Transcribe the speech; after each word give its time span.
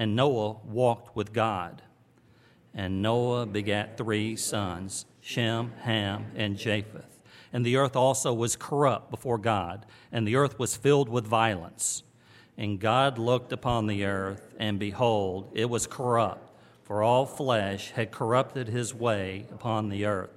and 0.00 0.16
Noah 0.16 0.56
walked 0.64 1.14
with 1.14 1.34
God. 1.34 1.82
And 2.74 3.02
Noah 3.02 3.44
begat 3.44 3.98
three 3.98 4.34
sons 4.34 5.04
Shem, 5.20 5.74
Ham, 5.82 6.32
and 6.34 6.56
Japheth. 6.56 7.18
And 7.52 7.66
the 7.66 7.76
earth 7.76 7.94
also 7.96 8.32
was 8.32 8.56
corrupt 8.56 9.10
before 9.10 9.36
God, 9.36 9.84
and 10.10 10.26
the 10.26 10.36
earth 10.36 10.58
was 10.58 10.74
filled 10.74 11.10
with 11.10 11.26
violence. 11.26 12.02
And 12.56 12.80
God 12.80 13.18
looked 13.18 13.52
upon 13.52 13.88
the 13.88 14.06
earth, 14.06 14.54
and 14.58 14.78
behold, 14.78 15.50
it 15.52 15.68
was 15.68 15.86
corrupt, 15.86 16.50
for 16.82 17.02
all 17.02 17.26
flesh 17.26 17.90
had 17.90 18.10
corrupted 18.10 18.68
his 18.68 18.94
way 18.94 19.44
upon 19.52 19.90
the 19.90 20.06
earth. 20.06 20.30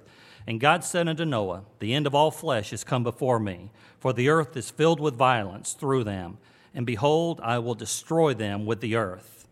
And 0.46 0.60
God 0.60 0.84
said 0.84 1.08
unto 1.08 1.24
Noah, 1.24 1.62
The 1.78 1.94
end 1.94 2.06
of 2.06 2.14
all 2.14 2.30
flesh 2.30 2.70
is 2.74 2.84
come 2.84 3.02
before 3.02 3.40
me, 3.40 3.70
for 3.98 4.12
the 4.12 4.28
earth 4.28 4.58
is 4.58 4.70
filled 4.70 5.00
with 5.00 5.14
violence 5.14 5.72
through 5.72 6.04
them. 6.04 6.36
And 6.74 6.84
behold, 6.84 7.40
I 7.42 7.60
will 7.60 7.74
destroy 7.74 8.34
them 8.34 8.66
with 8.66 8.82
the 8.82 8.96
earth. 8.96 9.43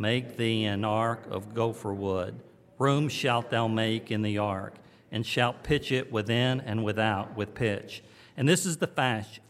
Make 0.00 0.38
thee 0.38 0.64
an 0.64 0.82
ark 0.82 1.26
of 1.30 1.52
gopher 1.52 1.92
wood. 1.92 2.40
Room 2.78 3.10
shalt 3.10 3.50
thou 3.50 3.68
make 3.68 4.10
in 4.10 4.22
the 4.22 4.38
ark, 4.38 4.72
and 5.12 5.26
shalt 5.26 5.62
pitch 5.62 5.92
it 5.92 6.10
within 6.10 6.62
and 6.62 6.82
without 6.82 7.36
with 7.36 7.54
pitch. 7.54 8.02
And 8.34 8.48
this 8.48 8.64
is 8.64 8.78
the 8.78 8.86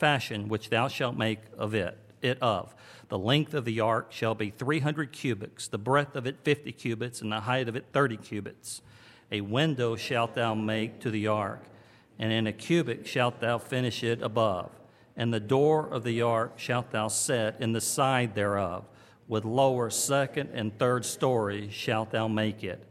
fashion 0.01 0.49
which 0.49 0.69
thou 0.69 0.89
shalt 0.89 1.17
make 1.17 1.39
of 1.57 1.73
it, 1.73 1.97
it 2.21 2.37
of. 2.43 2.75
The 3.11 3.19
length 3.19 3.55
of 3.55 3.65
the 3.65 3.79
ark 3.79 4.09
shall 4.11 4.35
be 4.35 4.51
three 4.51 4.81
hundred 4.81 5.13
cubits, 5.13 5.69
the 5.69 5.79
breadth 5.79 6.17
of 6.17 6.27
it 6.27 6.39
fifty 6.43 6.73
cubits, 6.73 7.23
and 7.23 7.31
the 7.31 7.43
height 7.43 7.69
of 7.69 7.77
it 7.77 7.87
thirty 7.93 8.17
cubits. 8.17 8.83
A 9.31 9.43
window 9.43 9.95
shalt 9.95 10.35
thou 10.35 10.57
make 10.57 10.99
to 11.03 11.13
the 11.13 11.29
ark, 11.29 11.63
and 12.19 12.33
in 12.33 12.49
a 12.49 12.53
cubit 12.53 13.07
shalt 13.07 13.39
thou 13.39 13.59
finish 13.59 14.03
it 14.03 14.21
above. 14.21 14.73
And 15.17 15.33
the 15.33 15.39
door 15.39 15.87
of 15.87 16.03
the 16.03 16.23
ark 16.23 16.55
shalt 16.59 16.91
thou 16.91 17.07
set 17.07 17.61
in 17.61 17.71
the 17.71 17.81
side 17.81 18.35
thereof 18.35 18.85
with 19.31 19.45
lower 19.45 19.89
second 19.89 20.51
and 20.53 20.77
third 20.77 21.05
stories 21.05 21.73
shalt 21.73 22.11
thou 22.11 22.27
make 22.27 22.65
it. 22.65 22.85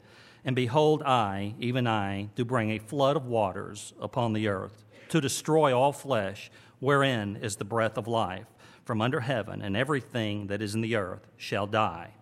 And 0.45 0.55
behold, 0.55 1.03
I, 1.03 1.53
even 1.59 1.85
I, 1.85 2.29
do 2.33 2.45
bring 2.45 2.71
a 2.71 2.79
flood 2.79 3.17
of 3.17 3.25
waters 3.25 3.93
upon 3.99 4.31
the 4.31 4.47
earth, 4.47 4.85
to 5.09 5.19
destroy 5.19 5.77
all 5.77 5.91
flesh, 5.91 6.49
wherein 6.79 7.35
is 7.41 7.57
the 7.57 7.65
breath 7.65 7.97
of 7.97 8.07
life, 8.07 8.45
from 8.85 9.01
under 9.01 9.19
heaven, 9.19 9.61
and 9.61 9.75
everything 9.75 10.47
that 10.47 10.61
is 10.61 10.75
in 10.75 10.81
the 10.81 10.95
earth 10.95 11.27
shall 11.35 11.67
die. 11.67 12.13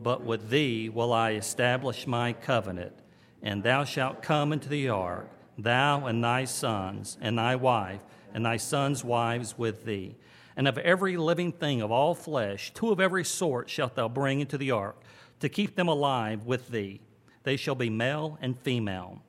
But 0.00 0.22
with 0.22 0.48
thee 0.48 0.88
will 0.88 1.12
I 1.12 1.32
establish 1.32 2.06
my 2.06 2.34
covenant, 2.34 2.94
and 3.42 3.64
thou 3.64 3.82
shalt 3.82 4.22
come 4.22 4.52
into 4.52 4.68
the 4.68 4.88
ark, 4.88 5.28
thou 5.58 6.06
and 6.06 6.22
thy 6.22 6.44
sons, 6.44 7.18
and 7.20 7.36
thy 7.36 7.56
wife, 7.56 8.00
and 8.32 8.46
thy 8.46 8.58
sons' 8.58 9.02
wives 9.02 9.58
with 9.58 9.84
thee 9.84 10.14
and 10.56 10.68
of 10.68 10.78
every 10.78 11.16
living 11.16 11.52
thing 11.52 11.82
of 11.82 11.90
all 11.90 12.14
flesh, 12.14 12.72
two 12.74 12.90
of 12.90 13.00
every 13.00 13.24
sort 13.24 13.68
shalt 13.68 13.94
thou 13.94 14.08
bring 14.08 14.40
into 14.40 14.58
the 14.58 14.70
ark, 14.70 15.02
to 15.40 15.48
keep 15.48 15.76
them 15.76 15.88
alive 15.88 16.44
with 16.44 16.68
thee. 16.68 17.00
They 17.42 17.56
shall 17.56 17.74
be 17.74 17.90
male 17.90 18.38
and 18.40 18.58
female, 18.60 19.22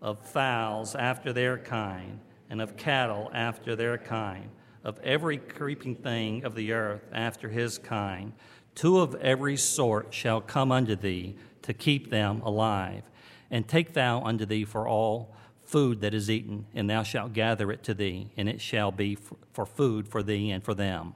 of 0.00 0.18
fowls 0.20 0.94
after 0.94 1.32
their 1.32 1.58
kind, 1.58 2.20
and 2.50 2.60
of 2.60 2.76
cattle 2.76 3.30
after 3.32 3.74
their 3.74 3.98
kind, 3.98 4.50
of 4.84 4.98
every 5.00 5.38
creeping 5.38 5.94
thing 5.94 6.44
of 6.44 6.54
the 6.54 6.72
earth 6.72 7.08
after 7.12 7.48
his 7.48 7.78
kind. 7.78 8.32
Two 8.74 9.00
of 9.00 9.14
every 9.16 9.56
sort 9.56 10.12
shall 10.12 10.40
come 10.40 10.70
unto 10.70 10.96
thee, 10.96 11.36
to 11.62 11.74
keep 11.74 12.10
them 12.10 12.40
alive. 12.42 13.02
And 13.50 13.66
take 13.66 13.92
thou 13.92 14.22
unto 14.22 14.46
thee 14.46 14.64
for 14.64 14.86
all 14.86 15.34
food 15.66 16.00
that 16.00 16.14
is 16.14 16.30
eaten, 16.30 16.66
and 16.74 16.88
thou 16.88 17.02
shalt 17.02 17.32
gather 17.32 17.70
it 17.70 17.82
to 17.84 17.94
thee, 17.94 18.30
and 18.36 18.48
it 18.48 18.60
shall 18.60 18.92
be 18.92 19.16
for 19.52 19.66
food 19.66 20.08
for 20.08 20.22
thee 20.22 20.50
and 20.50 20.64
for 20.64 20.74
them. 20.74 21.14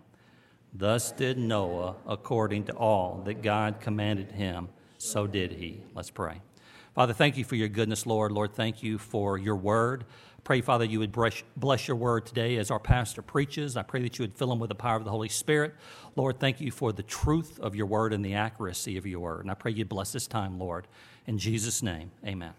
Thus 0.72 1.12
did 1.12 1.38
Noah 1.38 1.97
according 2.06 2.65
to 2.65 2.72
all 2.75 3.22
that 3.25 3.43
God 3.43 3.81
commanded 3.81 4.33
him, 4.33 4.69
so 4.99 5.27
did 5.27 5.53
he. 5.53 5.83
Let's 5.94 6.10
pray. 6.10 6.41
Father, 6.94 7.12
thank 7.12 7.37
you 7.37 7.44
for 7.44 7.56
your 7.56 7.69
goodness, 7.69 8.06
Lord. 8.06 8.33
Lord, 8.33 8.55
thank 8.55 8.83
you 8.83 8.99
for 8.99 9.39
your 9.39 9.56
word. 9.56 10.05
Pray, 10.43 10.60
Father, 10.60 10.84
you 10.84 10.99
would 10.99 11.12
bless 11.56 11.87
your 11.87 11.97
word 11.97 12.27
today 12.27 12.56
as 12.56 12.71
our 12.71 12.78
pastor 12.78 13.21
preaches. 13.21 13.77
I 13.77 13.83
pray 13.83 14.03
that 14.03 14.19
you 14.19 14.22
would 14.22 14.34
fill 14.34 14.50
him 14.50 14.59
with 14.59 14.69
the 14.71 14.75
power 14.75 14.97
of 14.97 15.05
the 15.05 15.10
Holy 15.10 15.28
Spirit. 15.28 15.75
Lord, 16.16 16.41
thank 16.41 16.60
you 16.60 16.71
for 16.71 16.93
the 16.93 17.03
truth 17.03 17.60
of 17.60 17.75
your 17.75 17.87
word 17.87 18.12
and 18.12 18.25
the 18.25 18.34
accuracy 18.34 18.97
of 18.97 19.06
your 19.06 19.21
word. 19.21 19.43
And 19.43 19.50
I 19.50 19.55
pray 19.55 19.72
you 19.72 19.84
bless 19.84 20.12
this 20.12 20.27
time, 20.27 20.59
Lord. 20.59 20.87
In 21.27 21.39
Jesus' 21.39 21.83
name, 21.83 22.10
amen. 22.27 22.55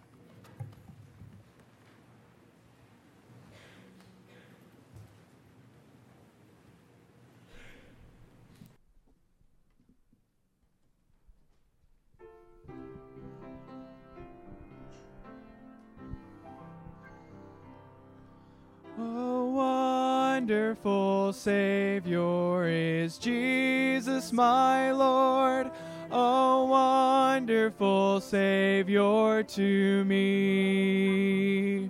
Wonderful 20.42 21.34
Savior 21.34 22.68
is 22.68 23.18
Jesus, 23.18 24.32
my 24.34 24.92
Lord. 24.92 25.72
A 26.12 26.66
wonderful 26.68 28.20
Savior 28.20 29.44
to 29.44 30.04
me. 30.06 31.90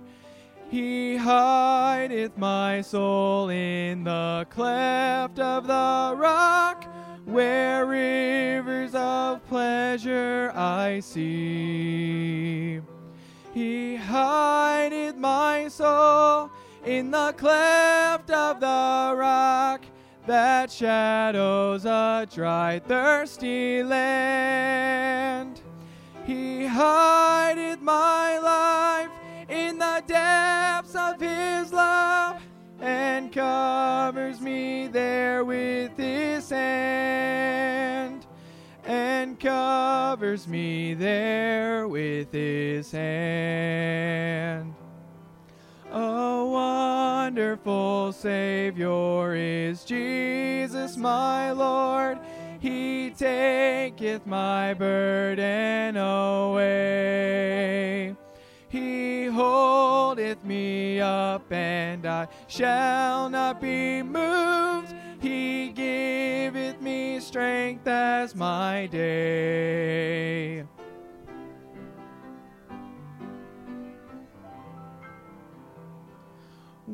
He 0.70 1.16
hideth 1.16 2.38
my 2.38 2.80
soul 2.80 3.48
in 3.50 4.04
the 4.04 4.46
cleft 4.48 5.38
of 5.38 5.66
the 5.66 6.14
rock, 6.16 6.86
where 7.24 7.84
rivers 7.84 8.94
of 8.94 9.44
pleasure 9.48 10.52
I 10.54 11.00
see. 11.00 12.01
In 16.84 17.10
the 17.10 17.32
cleft 17.36 18.30
of 18.30 18.60
the 18.60 19.14
rock 19.16 19.84
that 20.26 20.70
shadows 20.70 21.84
a 21.84 22.26
dry, 22.32 22.80
thirsty 22.80 23.82
land. 23.82 25.60
He 26.24 26.66
hideth 26.66 27.80
my 27.80 28.38
life 28.38 29.10
in 29.48 29.78
the 29.78 30.02
depths 30.06 30.94
of 30.94 31.20
his 31.20 31.72
love 31.72 32.40
and 32.80 33.32
covers 33.32 34.40
me 34.40 34.88
there 34.88 35.44
with 35.44 35.96
his 35.96 36.50
hand 36.50 38.26
and 38.84 39.38
covers 39.38 40.48
me 40.48 40.94
there 40.94 41.86
with 41.88 42.32
his 42.32 42.90
hand. 42.90 44.71
Wonderful 47.32 48.12
Savior 48.12 49.34
is 49.34 49.84
Jesus, 49.84 50.98
my 50.98 51.50
Lord. 51.52 52.18
He 52.60 53.08
taketh 53.08 54.26
my 54.26 54.74
burden 54.74 55.96
away. 55.96 57.34
He 58.68 59.28
holdeth 59.28 60.44
me 60.44 61.00
up, 61.00 61.50
and 61.50 62.04
I 62.04 62.28
shall 62.48 63.30
not 63.30 63.62
be 63.62 64.02
moved. 64.02 64.94
He 65.18 65.70
giveth 65.70 66.82
me 66.82 67.18
strength 67.18 67.86
as 67.86 68.34
my 68.34 68.88
day. 68.92 70.66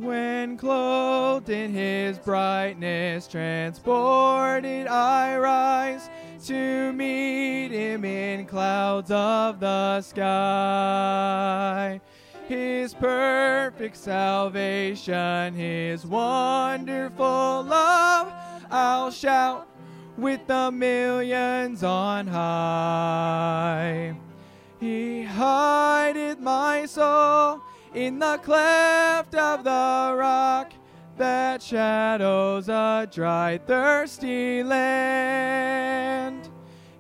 When 0.08 0.56
clothed 0.56 1.50
in 1.50 1.74
his 1.74 2.18
brightness, 2.18 3.28
transported 3.28 4.86
I 4.86 5.36
rise 5.36 6.08
to 6.46 6.94
meet 6.94 7.72
him 7.72 8.06
in 8.06 8.46
clouds 8.46 9.10
of 9.10 9.60
the 9.60 10.00
sky. 10.00 12.00
His 12.46 12.94
perfect 12.94 13.98
salvation, 13.98 15.52
his 15.52 16.06
wonderful 16.06 17.64
love, 17.64 18.32
I'll 18.70 19.10
shout 19.10 19.68
with 20.16 20.46
the 20.46 20.70
millions 20.70 21.84
on 21.84 22.28
high. 22.28 24.16
He 24.80 25.24
hideth 25.24 26.40
my 26.40 26.86
soul 26.86 27.60
in 27.94 28.18
the 28.18 28.38
cleft 28.38 29.34
of 29.34 29.64
the 29.64 30.14
rock 30.16 30.72
that 31.16 31.62
shadows 31.62 32.68
a 32.68 33.08
dry, 33.10 33.58
thirsty 33.58 34.62
land. 34.62 36.48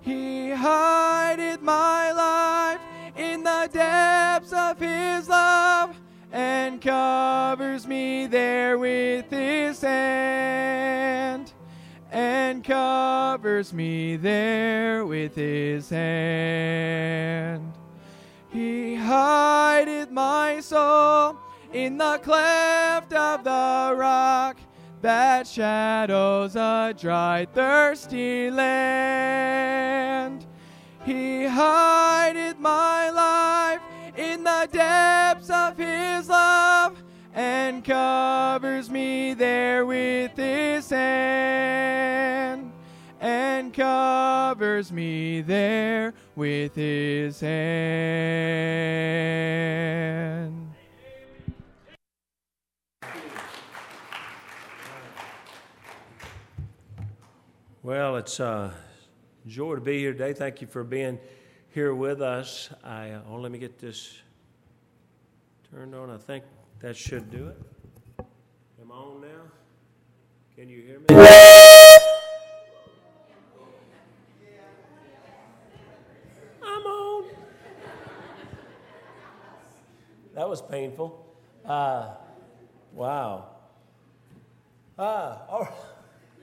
He 0.00 0.50
hideth 0.50 1.60
my 1.62 2.12
life 2.12 2.80
in 3.16 3.42
the 3.42 3.68
depths 3.72 4.52
of 4.52 4.80
his 4.80 5.28
love 5.28 5.96
and 6.32 6.80
covers 6.80 7.86
me 7.86 8.26
there 8.26 8.78
with 8.78 9.30
his 9.30 9.80
hand 9.80 11.52
and 12.10 12.64
covers 12.64 13.72
me 13.72 14.16
there 14.16 15.04
with 15.06 15.34
his 15.34 15.90
hand. 15.90 17.72
He 18.50 18.87
hideth 19.08 20.10
my 20.10 20.60
soul 20.60 21.38
in 21.72 21.96
the 21.96 22.20
cleft 22.22 23.14
of 23.14 23.42
the 23.42 23.94
rock 23.96 24.58
that 25.00 25.46
shadows 25.46 26.54
a 26.56 26.94
dry, 26.98 27.46
thirsty 27.54 28.50
land. 28.50 30.44
He 31.06 31.46
hideth 31.46 32.58
my 32.58 33.08
life 33.08 33.80
in 34.14 34.44
the 34.44 34.68
depths 34.70 35.48
of 35.48 35.78
his 35.78 36.28
love 36.28 37.02
and 37.32 37.82
covers 37.82 38.90
me 38.90 39.32
there 39.32 39.86
with 39.86 40.36
his 40.36 40.90
hand 40.90 42.72
and 43.20 43.72
covers 43.72 44.92
me 44.92 45.40
there 45.40 46.12
with 46.38 46.74
his 46.76 47.40
hand. 47.40 47.58
Well, 57.82 58.16
it's 58.18 58.38
a 58.38 58.72
joy 59.48 59.74
to 59.74 59.80
be 59.80 59.98
here 59.98 60.12
today. 60.12 60.32
Thank 60.32 60.60
you 60.60 60.68
for 60.68 60.84
being 60.84 61.18
here 61.70 61.92
with 61.92 62.22
us. 62.22 62.70
I 62.84 63.10
uh, 63.10 63.22
oh, 63.28 63.38
let 63.38 63.50
me 63.50 63.58
get 63.58 63.80
this 63.80 64.22
turned 65.72 65.92
on. 65.96 66.08
I 66.08 66.18
think 66.18 66.44
that 66.78 66.96
should 66.96 67.32
do 67.32 67.48
it. 67.48 67.60
Am 68.80 68.92
I 68.92 68.94
on 68.94 69.22
now? 69.22 69.26
Can 70.54 70.68
you 70.68 70.82
hear 70.82 71.00
me? 71.00 71.06
That 80.38 80.48
was 80.48 80.62
painful. 80.62 81.26
Uh, 81.64 82.14
wow. 82.92 83.46
Ah, 84.96 85.42
all 85.48 85.62
right. 85.62 85.72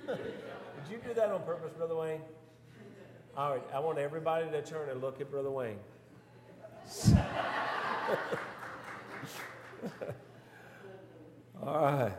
Did 0.18 0.92
you 0.92 0.98
do 0.98 1.14
that 1.14 1.32
on 1.32 1.42
purpose, 1.44 1.72
Brother 1.78 1.96
Wayne? 1.96 2.20
All 3.38 3.52
right, 3.52 3.64
I 3.74 3.80
want 3.80 3.98
everybody 3.98 4.52
to 4.52 4.62
turn 4.64 4.90
and 4.90 5.00
look 5.00 5.22
at 5.22 5.32
Brother 5.32 5.50
Wayne. 5.50 5.80
All 11.64 11.82
right. 11.82 12.12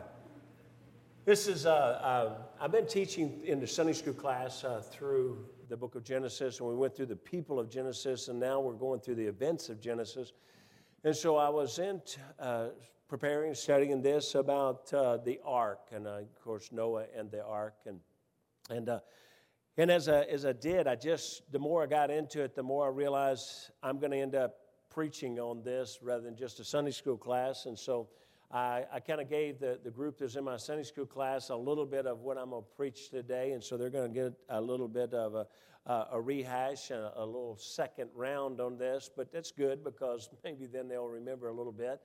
This 1.25 1.47
is, 1.47 1.67
uh, 1.67 1.69
uh, 1.69 2.37
I've 2.59 2.71
been 2.71 2.87
teaching 2.87 3.39
in 3.43 3.59
the 3.59 3.67
Sunday 3.67 3.93
school 3.93 4.15
class 4.15 4.63
uh, 4.63 4.81
through 4.81 5.45
the 5.69 5.77
book 5.77 5.93
of 5.93 6.03
Genesis, 6.03 6.59
and 6.59 6.67
we 6.67 6.75
went 6.75 6.95
through 6.95 7.05
the 7.05 7.15
people 7.15 7.59
of 7.59 7.69
Genesis, 7.69 8.29
and 8.29 8.39
now 8.39 8.59
we're 8.59 8.73
going 8.73 8.99
through 8.99 9.13
the 9.13 9.27
events 9.27 9.69
of 9.69 9.79
Genesis. 9.79 10.33
And 11.07 11.15
so 11.15 11.37
I 11.37 11.47
was 11.47 11.79
in 11.79 12.01
t- 12.05 12.19
uh, 12.37 12.65
preparing, 13.07 13.53
studying 13.53 14.01
this 14.01 14.35
about 14.35 14.93
uh, 14.93 15.15
the 15.15 15.39
ark, 15.45 15.79
and 15.93 16.05
uh, 16.05 16.17
of 16.17 16.43
course, 16.43 16.69
Noah 16.73 17.05
and 17.15 17.31
the 17.31 17.45
ark. 17.45 17.75
And, 17.85 18.01
and, 18.69 18.89
and 19.77 19.89
as, 19.89 20.09
I, 20.09 20.23
as 20.23 20.45
I 20.45 20.51
did, 20.51 20.85
I 20.85 20.95
just, 20.95 21.49
the 21.53 21.59
more 21.59 21.81
I 21.81 21.85
got 21.85 22.11
into 22.11 22.43
it, 22.43 22.55
the 22.55 22.63
more 22.63 22.87
I 22.87 22.89
realized 22.89 23.71
I'm 23.81 23.99
going 23.99 24.11
to 24.11 24.17
end 24.17 24.35
up 24.35 24.57
preaching 24.89 25.39
on 25.39 25.63
this 25.63 25.99
rather 26.01 26.23
than 26.23 26.35
just 26.35 26.59
a 26.59 26.65
Sunday 26.65 26.91
school 26.91 27.15
class. 27.15 27.67
And 27.67 27.79
so 27.79 28.09
I, 28.51 28.83
I 28.91 28.99
kind 28.99 29.21
of 29.21 29.29
gave 29.29 29.61
the, 29.61 29.79
the 29.81 29.91
group 29.91 30.17
that's 30.17 30.35
in 30.35 30.43
my 30.43 30.57
Sunday 30.57 30.83
school 30.83 31.05
class 31.05 31.51
a 31.51 31.55
little 31.55 31.85
bit 31.85 32.05
of 32.05 32.19
what 32.19 32.37
I'm 32.37 32.49
going 32.49 32.63
to 32.63 32.75
preach 32.75 33.11
today, 33.11 33.53
and 33.53 33.63
so 33.63 33.77
they're 33.77 33.89
going 33.89 34.13
to 34.13 34.13
get 34.13 34.33
a 34.49 34.59
little 34.59 34.89
bit 34.89 35.13
of 35.13 35.35
a, 35.35 35.47
a 35.87 36.19
rehash 36.19 36.91
and 36.91 36.99
a, 36.99 37.23
a, 37.23 37.25
little 37.25 37.57
second 37.57 38.09
round 38.13 38.59
on 38.59 38.77
this, 38.77 39.09
but 39.15 39.31
that's 39.31 39.51
good 39.51 39.83
because 39.83 40.29
maybe 40.43 40.65
then 40.65 40.87
they'll 40.87 41.07
remember 41.07 41.47
a 41.47 41.53
little 41.53 41.71
bit. 41.71 42.01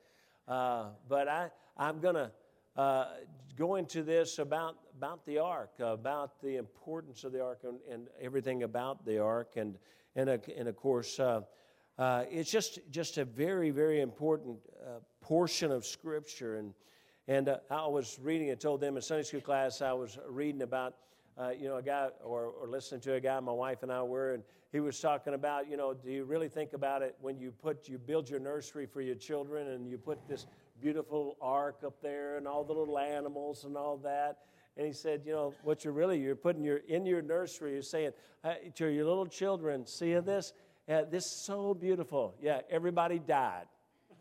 Uh, 0.46 0.86
but 1.08 1.28
I, 1.28 1.50
I'm 1.76 2.00
going 2.00 2.14
to 2.14 2.30
uh, 2.76 3.06
go 3.56 3.76
into 3.76 4.02
this 4.02 4.38
about, 4.38 4.76
about 4.96 5.24
the 5.26 5.38
ark, 5.38 5.72
about 5.80 6.40
the 6.40 6.56
importance 6.56 7.24
of 7.24 7.32
the 7.32 7.42
ark 7.42 7.60
and, 7.64 7.78
and 7.90 8.08
everything 8.20 8.62
about 8.62 9.04
the 9.04 9.18
ark, 9.18 9.52
and, 9.56 9.78
and, 10.16 10.30
uh, 10.30 10.38
and 10.56 10.68
of 10.68 10.76
course, 10.76 11.20
uh, 11.20 11.40
uh, 11.98 12.24
it's 12.30 12.50
just, 12.50 12.78
just 12.90 13.18
a 13.18 13.24
very, 13.24 13.70
very 13.70 14.00
important 14.00 14.58
uh, 14.80 15.00
portion 15.20 15.70
of 15.70 15.84
Scripture. 15.84 16.56
And, 16.56 16.72
and 17.28 17.48
uh, 17.48 17.58
I 17.70 17.86
was 17.86 18.18
reading, 18.22 18.50
I 18.50 18.54
told 18.54 18.80
them 18.80 18.96
in 18.96 19.02
Sunday 19.02 19.24
school 19.24 19.40
class, 19.40 19.82
I 19.82 19.92
was 19.92 20.18
reading 20.28 20.62
about, 20.62 20.94
uh, 21.38 21.50
you 21.50 21.68
know, 21.68 21.76
a 21.76 21.82
guy, 21.82 22.08
or, 22.24 22.46
or 22.46 22.68
listening 22.68 23.00
to 23.02 23.14
a 23.14 23.20
guy 23.20 23.38
my 23.40 23.52
wife 23.52 23.82
and 23.82 23.90
I 23.90 24.02
were, 24.02 24.34
and 24.34 24.42
he 24.72 24.80
was 24.80 24.98
talking 25.00 25.34
about, 25.34 25.68
you 25.68 25.76
know, 25.76 25.92
do 25.92 26.10
you 26.10 26.24
really 26.24 26.48
think 26.48 26.72
about 26.72 27.02
it 27.02 27.16
when 27.20 27.38
you 27.38 27.50
put, 27.50 27.88
you 27.88 27.98
build 27.98 28.28
your 28.28 28.40
nursery 28.40 28.86
for 28.86 29.02
your 29.02 29.14
children 29.14 29.68
and 29.68 29.86
you 29.86 29.98
put 29.98 30.26
this 30.28 30.46
beautiful 30.80 31.36
ark 31.42 31.80
up 31.84 32.00
there 32.02 32.38
and 32.38 32.48
all 32.48 32.64
the 32.64 32.72
little 32.72 32.98
animals 32.98 33.64
and 33.64 33.76
all 33.76 33.98
that? 33.98 34.38
And 34.76 34.86
he 34.86 34.92
said, 34.94 35.22
you 35.26 35.32
know, 35.32 35.54
what 35.62 35.84
you're 35.84 35.92
really, 35.92 36.18
you're 36.18 36.34
putting 36.34 36.64
your, 36.64 36.78
in 36.88 37.04
your 37.04 37.20
nursery, 37.20 37.72
you're 37.74 37.82
saying 37.82 38.12
hey, 38.42 38.72
to 38.76 38.86
your 38.86 39.04
little 39.04 39.26
children, 39.26 39.86
see 39.86 40.14
this? 40.14 40.52
Yeah, 40.88 41.02
this 41.02 41.24
is 41.24 41.44
so 41.44 41.74
beautiful. 41.74 42.34
Yeah, 42.40 42.60
everybody 42.70 43.18
died. 43.18 43.66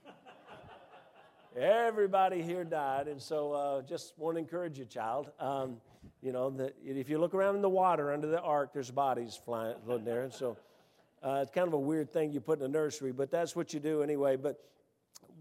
everybody 1.59 2.41
here 2.43 2.65
died. 2.65 3.07
And 3.07 3.21
so 3.21 3.53
uh, 3.53 3.81
just 3.83 4.13
want 4.17 4.35
to 4.35 4.39
encourage 4.39 4.77
you, 4.77 4.85
child. 4.85 5.31
Um, 5.39 5.77
you 6.21 6.31
know, 6.31 6.49
that 6.51 6.75
if 6.83 7.09
you 7.09 7.17
look 7.17 7.33
around 7.33 7.55
in 7.55 7.61
the 7.61 7.69
water 7.69 8.13
under 8.13 8.27
the 8.27 8.41
ark, 8.41 8.71
there's 8.73 8.91
bodies 8.91 9.39
flying 9.43 9.75
there. 10.03 10.23
And 10.23 10.33
so 10.33 10.57
uh, 11.23 11.39
it's 11.41 11.51
kind 11.51 11.67
of 11.67 11.73
a 11.73 11.79
weird 11.79 12.11
thing 12.11 12.31
you 12.31 12.39
put 12.39 12.59
in 12.59 12.65
a 12.65 12.67
nursery, 12.67 13.11
but 13.11 13.31
that's 13.31 13.55
what 13.55 13.73
you 13.73 13.79
do 13.79 14.03
anyway. 14.03 14.35
But 14.35 14.63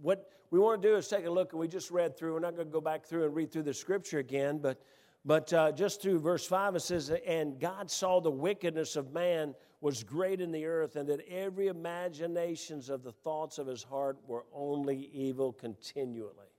what 0.02 0.30
we 0.50 0.58
want 0.58 0.82
to 0.82 0.88
do 0.88 0.96
is 0.96 1.08
take 1.08 1.26
a 1.26 1.30
look, 1.30 1.52
and 1.52 1.60
we 1.60 1.68
just 1.68 1.90
read 1.90 2.16
through. 2.16 2.32
We're 2.32 2.40
not 2.40 2.54
going 2.54 2.66
to 2.66 2.72
go 2.72 2.80
back 2.80 3.04
through 3.04 3.24
and 3.24 3.34
read 3.34 3.52
through 3.52 3.64
the 3.64 3.74
scripture 3.74 4.18
again, 4.18 4.58
but 4.58 4.82
but 5.24 5.52
uh, 5.52 5.72
just 5.72 6.00
through 6.00 6.20
verse 6.20 6.46
5, 6.46 6.76
it 6.76 6.80
says, 6.80 7.12
And 7.26 7.60
God 7.60 7.90
saw 7.90 8.20
the 8.20 8.30
wickedness 8.30 8.96
of 8.96 9.12
man 9.12 9.54
was 9.80 10.02
great 10.02 10.40
in 10.40 10.50
the 10.50 10.64
earth, 10.66 10.96
and 10.96 11.08
that 11.08 11.20
every 11.28 11.68
imaginations 11.68 12.88
of 12.88 13.02
the 13.02 13.12
thoughts 13.12 13.58
of 13.58 13.66
his 13.66 13.82
heart 13.82 14.18
were 14.26 14.44
only 14.52 15.10
evil 15.12 15.52
continually. 15.52 16.49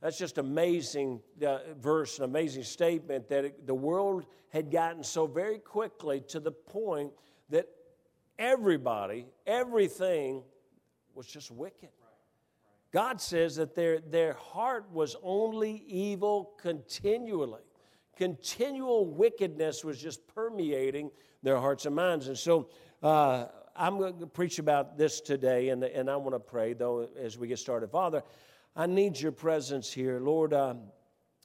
That's 0.00 0.18
just 0.18 0.38
amazing 0.38 1.20
uh, 1.44 1.58
verse, 1.80 2.18
an 2.18 2.24
amazing 2.24 2.64
statement 2.64 3.28
that 3.28 3.44
it, 3.46 3.66
the 3.66 3.74
world 3.74 4.26
had 4.50 4.70
gotten 4.70 5.02
so 5.02 5.26
very 5.26 5.58
quickly 5.58 6.20
to 6.28 6.40
the 6.40 6.52
point 6.52 7.12
that 7.50 7.66
everybody, 8.38 9.26
everything 9.46 10.42
was 11.14 11.26
just 11.26 11.50
wicked. 11.50 11.88
God 12.92 13.20
says 13.20 13.56
that 13.56 13.74
their, 13.74 14.00
their 14.00 14.34
heart 14.34 14.86
was 14.92 15.16
only 15.22 15.84
evil 15.86 16.52
continually 16.60 17.60
continual 18.16 19.06
wickedness 19.06 19.84
was 19.84 20.00
just 20.00 20.26
permeating 20.26 21.10
their 21.42 21.58
hearts 21.58 21.86
and 21.86 21.94
minds. 21.94 22.28
And 22.28 22.36
so 22.36 22.68
uh, 23.02 23.46
I'm 23.76 23.98
going 23.98 24.18
to 24.18 24.26
preach 24.26 24.58
about 24.58 24.96
this 24.96 25.20
today, 25.20 25.68
and, 25.68 25.84
and 25.84 26.10
I 26.10 26.16
want 26.16 26.34
to 26.34 26.40
pray, 26.40 26.72
though, 26.72 27.08
as 27.20 27.38
we 27.38 27.46
get 27.46 27.58
started. 27.58 27.90
Father, 27.90 28.22
I 28.76 28.86
need 28.86 29.18
your 29.18 29.32
presence 29.32 29.92
here. 29.92 30.20
Lord, 30.20 30.52
uh, 30.52 30.74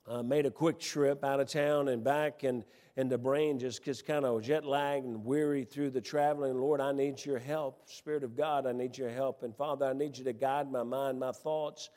I 0.08 0.22
made 0.22 0.46
a 0.46 0.52
quick 0.52 0.80
trip 0.80 1.24
out 1.24 1.40
of 1.40 1.48
town 1.48 1.88
and 1.88 2.04
back, 2.04 2.44
and, 2.44 2.66
and 2.98 3.10
the 3.10 3.18
brain 3.18 3.58
just 3.58 3.84
gets 3.84 4.02
kind 4.02 4.26
of 4.26 4.42
jet 4.44 4.66
lagged 4.66 5.06
and 5.06 5.24
weary 5.24 5.64
through 5.64 5.92
the 5.92 6.02
traveling. 6.02 6.60
Lord, 6.60 6.82
I 6.82 6.92
need 6.92 7.24
your 7.26 7.40
help. 7.40 7.90
Spirit 7.90 8.24
of 8.24 8.36
God, 8.36 8.68
I 8.68 8.74
need 8.74 8.98
your 8.98 9.10
help. 9.10 9.44
And 9.44 9.56
Father, 9.56 9.86
I 9.86 9.94
need 9.94 10.18
you 10.18 10.26
to 10.26 10.34
guide 10.34 10.72
my 10.72 10.84
mind, 10.84 11.20
my 11.20 11.32
thoughts 11.32 11.90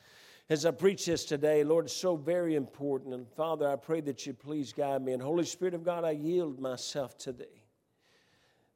as 0.50 0.66
I 0.66 0.72
preach 0.72 1.06
this 1.06 1.24
today, 1.24 1.64
Lord, 1.64 1.86
it's 1.86 1.96
so 1.96 2.16
very 2.16 2.54
important. 2.54 3.14
And 3.14 3.26
Father, 3.30 3.68
I 3.68 3.76
pray 3.76 4.02
that 4.02 4.26
you 4.26 4.34
please 4.34 4.72
guide 4.72 5.02
me. 5.02 5.12
And 5.12 5.22
Holy 5.22 5.44
Spirit 5.44 5.74
of 5.74 5.84
God, 5.84 6.04
I 6.04 6.10
yield 6.10 6.60
myself 6.60 7.16
to 7.18 7.32
thee. 7.32 7.63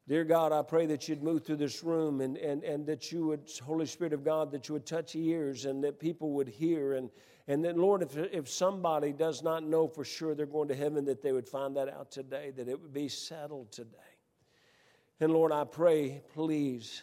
Dear 0.09 0.25
God, 0.25 0.53
I 0.53 0.63
pray 0.63 0.87
that 0.87 1.07
you'd 1.07 1.23
move 1.23 1.45
through 1.45 1.57
this 1.57 1.85
room 1.85 2.23
and, 2.23 2.39
and, 2.39 2.65
and 2.65 2.87
that 2.87 3.13
you 3.13 3.27
would, 3.27 3.51
Holy 3.63 3.85
Spirit 3.85 4.15
of 4.15 4.25
God, 4.25 4.51
that 4.53 4.67
you 4.67 4.73
would 4.73 4.87
touch 4.87 5.15
ears 5.15 5.67
and 5.67 5.85
that 5.85 6.01
people 6.01 6.31
would 6.33 6.49
hear 6.49 6.95
and, 6.95 7.11
And 7.47 7.63
then, 7.63 7.77
Lord, 7.77 8.03
if, 8.03 8.17
if 8.17 8.49
somebody 8.49 9.13
does 9.13 9.43
not 9.43 9.65
know 9.65 9.87
for 9.87 10.05
sure 10.05 10.35
they're 10.35 10.47
going 10.47 10.69
to 10.69 10.75
heaven, 10.75 11.05
that 11.05 11.21
they 11.21 11.33
would 11.33 11.47
find 11.47 11.77
that 11.77 11.91
out 11.91 12.11
today, 12.11 12.53
that 12.57 12.69
it 12.69 12.81
would 12.81 12.95
be 12.95 13.09
settled 13.09 13.71
today. 13.71 13.99
And 15.21 15.31
Lord, 15.31 15.53
I 15.53 15.65
pray, 15.65 16.23
please 16.33 17.03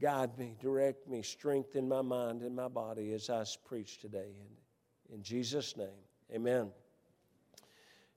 guide 0.00 0.36
me, 0.36 0.56
direct 0.60 1.06
me, 1.08 1.22
strengthen 1.22 1.88
my 1.88 2.02
mind 2.02 2.42
and 2.42 2.56
my 2.56 2.68
body 2.68 3.12
as 3.12 3.30
I 3.30 3.44
preach 3.64 3.98
today. 3.98 4.32
In, 5.08 5.14
in 5.16 5.22
Jesus' 5.22 5.76
name, 5.76 6.02
amen. 6.34 6.70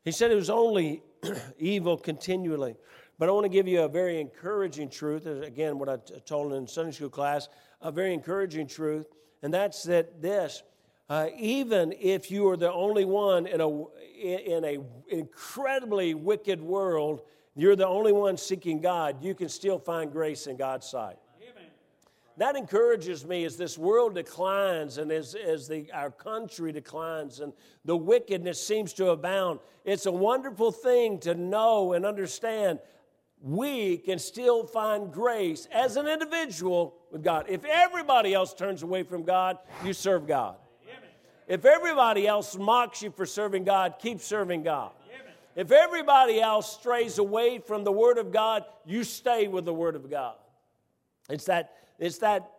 He 0.03 0.11
said 0.11 0.31
it 0.31 0.35
was 0.35 0.49
only 0.49 1.03
evil 1.59 1.97
continually. 1.97 2.77
But 3.19 3.29
I 3.29 3.31
want 3.31 3.45
to 3.45 3.49
give 3.49 3.67
you 3.67 3.81
a 3.81 3.87
very 3.87 4.21
encouraging 4.21 4.89
truth. 4.89 5.25
Again, 5.25 5.79
what 5.79 5.89
I 5.89 5.97
told 6.25 6.53
in 6.53 6.67
Sunday 6.67 6.91
school 6.91 7.09
class, 7.09 7.49
a 7.81 7.91
very 7.91 8.13
encouraging 8.13 8.67
truth, 8.67 9.07
and 9.41 9.53
that's 9.53 9.83
that 9.83 10.21
this, 10.21 10.63
uh, 11.09 11.27
even 11.37 11.93
if 11.99 12.29
you 12.29 12.47
are 12.49 12.57
the 12.57 12.71
only 12.71 13.05
one 13.05 13.47
in 13.47 13.61
a 13.61 13.85
in 14.19 14.65
a 14.65 14.79
incredibly 15.09 16.13
wicked 16.13 16.61
world, 16.61 17.21
you're 17.55 17.75
the 17.75 17.87
only 17.87 18.11
one 18.11 18.37
seeking 18.37 18.81
God. 18.81 19.23
You 19.23 19.33
can 19.33 19.49
still 19.49 19.79
find 19.79 20.11
grace 20.11 20.47
in 20.47 20.57
God's 20.57 20.87
sight 20.87 21.17
that 22.37 22.55
encourages 22.55 23.25
me 23.25 23.45
as 23.45 23.57
this 23.57 23.77
world 23.77 24.13
declines 24.13 24.99
and 24.99 25.11
as, 25.11 25.33
as 25.33 25.67
the, 25.67 25.91
our 25.91 26.11
country 26.11 26.71
declines 26.71 27.39
and 27.39 27.51
the 27.83 27.97
wickedness 27.97 28.65
seems 28.65 28.93
to 28.93 29.09
abound. 29.09 29.59
It's 29.85 30.05
a 30.05 30.11
wonderful 30.11 30.71
thing 30.71 31.19
to 31.21 31.33
know 31.33 31.93
and 31.93 32.05
understand 32.05 32.79
we 33.41 33.97
can 33.97 34.19
still 34.19 34.65
find 34.65 35.11
grace 35.11 35.67
as 35.71 35.95
an 35.95 36.07
individual 36.07 36.95
with 37.11 37.23
God. 37.23 37.45
If 37.47 37.63
everybody 37.65 38.33
else 38.33 38.53
turns 38.53 38.83
away 38.83 39.03
from 39.03 39.23
God, 39.23 39.57
you 39.83 39.93
serve 39.93 40.27
God. 40.27 40.55
If 41.47 41.63
everybody 41.63 42.27
else 42.27 42.57
mocks 42.57 43.01
you 43.01 43.09
for 43.09 43.25
serving 43.25 43.63
God, 43.63 43.95
keep 43.99 44.19
serving 44.19 44.63
God. 44.63 44.91
If 45.55 45.71
everybody 45.71 46.39
else 46.39 46.71
strays 46.71 47.17
away 47.17 47.57
from 47.57 47.83
the 47.83 47.91
Word 47.91 48.17
of 48.17 48.31
God, 48.31 48.63
you 48.85 49.03
stay 49.03 49.47
with 49.47 49.65
the 49.65 49.73
Word 49.73 49.95
of 49.95 50.09
God. 50.09 50.35
It's 51.29 51.45
that 51.45 51.73
it's 51.97 52.19
that 52.19 52.51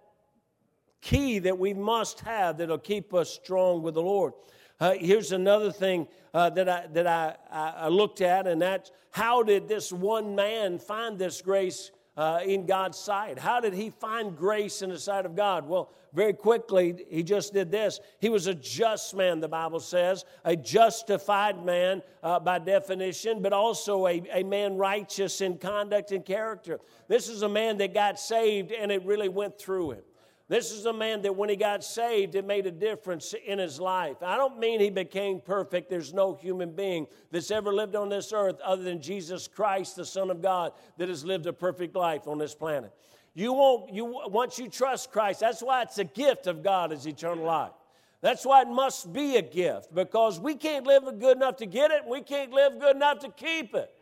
key 1.00 1.38
that 1.38 1.58
we 1.58 1.75
must 1.75 2.20
have 2.20 2.58
that'll 2.58 2.76
keep 2.76 3.14
us 3.14 3.32
strong 3.32 3.82
with 3.82 3.94
the 3.94 4.02
Lord. 4.02 4.32
Uh, 4.80 4.94
here's 4.99 5.32
another 5.32 5.73
thing 5.73 6.06
uh, 6.32 6.50
that, 6.50 6.68
I, 6.68 6.87
that 6.92 7.06
I, 7.06 7.35
I, 7.50 7.88
looked 7.88 8.20
at, 8.20 8.47
and 8.47 8.62
that's 8.62 8.92
how 9.11 9.42
did 9.42 9.66
this 9.66 9.92
one 9.92 10.37
man 10.37 10.78
find 10.78 11.18
this 11.18 11.42
grace 11.42 11.90
uh, 12.16 12.40
in 12.44 12.64
God's 12.64 12.97
sight? 12.97 13.40
How 13.40 13.61
did 13.61 13.75
he 13.75 13.90
find 13.90 14.37
grace 14.37 14.82
in 14.82 14.90
the 14.90 14.99
sight 14.99 15.26
of 15.26 15.35
God? 15.35 15.66
Well, 15.66 15.90
very 16.12 16.32
quickly, 16.32 17.04
he 17.11 17.23
just 17.23 17.52
did 17.52 17.70
this. 17.70 18.00
He 18.20 18.28
was 18.28 18.47
a 18.47 18.54
just 18.54 19.14
man, 19.14 19.40
the 19.40 19.49
Bible 19.49 19.80
says, 19.80 20.25
a 20.44 20.54
justified 20.54 21.64
man 21.64 22.02
uh, 22.23 22.38
by 22.38 22.61
definition, 22.61 23.42
but 23.42 23.52
also 23.52 24.06
a, 24.06 24.23
a 24.32 24.42
man 24.42 24.76
righteous 24.76 25.40
in 25.40 25.58
conduct 25.58 26.12
and 26.12 26.25
character. 26.25 26.78
This 27.08 27.28
is 27.28 27.42
a 27.42 27.49
man 27.49 27.78
that 27.78 27.94
got 27.94 28.18
saved 28.18 28.73
and 28.73 28.92
it 28.92 29.04
really 29.04 29.28
went 29.28 29.58
through 29.58 29.92
him. 29.92 30.02
This 30.49 30.73
is 30.73 30.87
a 30.87 30.93
man 30.95 31.21
that 31.23 31.37
when 31.37 31.50
he 31.50 31.57
got 31.57 31.85
saved, 31.85 32.35
it 32.35 32.47
made 32.47 32.67
a 32.67 32.71
difference 32.71 33.35
in 33.47 33.59
his 33.59 33.78
life. 33.78 34.23
I 34.23 34.38
don't 34.38 34.59
mean 34.59 34.81
he 34.81 34.88
became 34.88 35.40
perfect. 35.40 35.90
There's 35.90 36.14
no 36.14 36.35
human 36.35 36.73
being 36.73 37.07
that's 37.31 37.50
ever 37.50 37.71
lived 37.73 37.95
on 37.95 38.09
this 38.09 38.33
earth 38.33 38.59
other 38.61 38.83
than 38.83 39.02
Jesus 39.02 39.47
Christ, 39.47 39.97
the 39.97 40.07
Son 40.07 40.31
of 40.31 40.40
God, 40.40 40.73
that 40.97 41.11
has 41.11 41.23
lived 41.23 41.47
a 41.47 41.52
perfect 41.52 41.95
life 41.95 42.26
on 42.26 42.38
this 42.38 42.55
planet. 42.55 42.93
You 43.35 43.52
won't, 43.52 43.93
you, 43.93 44.07
once 44.26 44.59
you 44.59 44.71
trust 44.71 45.12
Christ, 45.12 45.40
that's 45.40 45.62
why 45.62 45.83
it's 45.83 45.99
a 45.99 46.05
gift 46.05 46.47
of 46.47 46.62
God 46.62 46.93
is 46.93 47.07
eternal 47.07 47.45
life. 47.45 47.73
That's 48.21 48.45
why 48.45 48.62
it 48.62 48.69
must 48.69 49.12
be 49.12 49.37
a 49.37 49.43
gift 49.43 49.95
because 49.95 50.40
we 50.40 50.55
can't 50.55 50.87
live 50.87 51.05
good 51.21 51.37
enough 51.37 51.57
to 51.57 51.67
get 51.67 51.90
it 51.90 52.02
and 52.02 52.11
we 52.11 52.23
can't 52.23 52.52
live 52.52 52.81
good 52.81 52.97
enough 52.97 53.21
to 53.21 53.28
keep 53.28 53.75
it. 53.75 53.93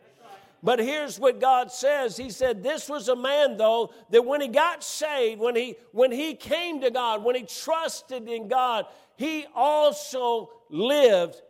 But 0.63 0.79
here's 0.79 1.19
what 1.19 1.39
God 1.39 1.71
says. 1.71 2.17
He 2.17 2.29
said, 2.29 2.63
This 2.63 2.89
was 2.89 3.09
a 3.09 3.15
man, 3.15 3.57
though, 3.57 3.93
that 4.09 4.25
when 4.25 4.41
he 4.41 4.47
got 4.47 4.83
saved, 4.83 5.39
when 5.39 5.55
he, 5.55 5.75
when 5.91 6.11
he 6.11 6.33
came 6.33 6.81
to 6.81 6.89
God, 6.89 7.23
when 7.23 7.35
he 7.35 7.43
trusted 7.43 8.27
in 8.27 8.47
God, 8.47 8.85
he 9.17 9.45
also 9.55 10.49
lived, 10.69 11.41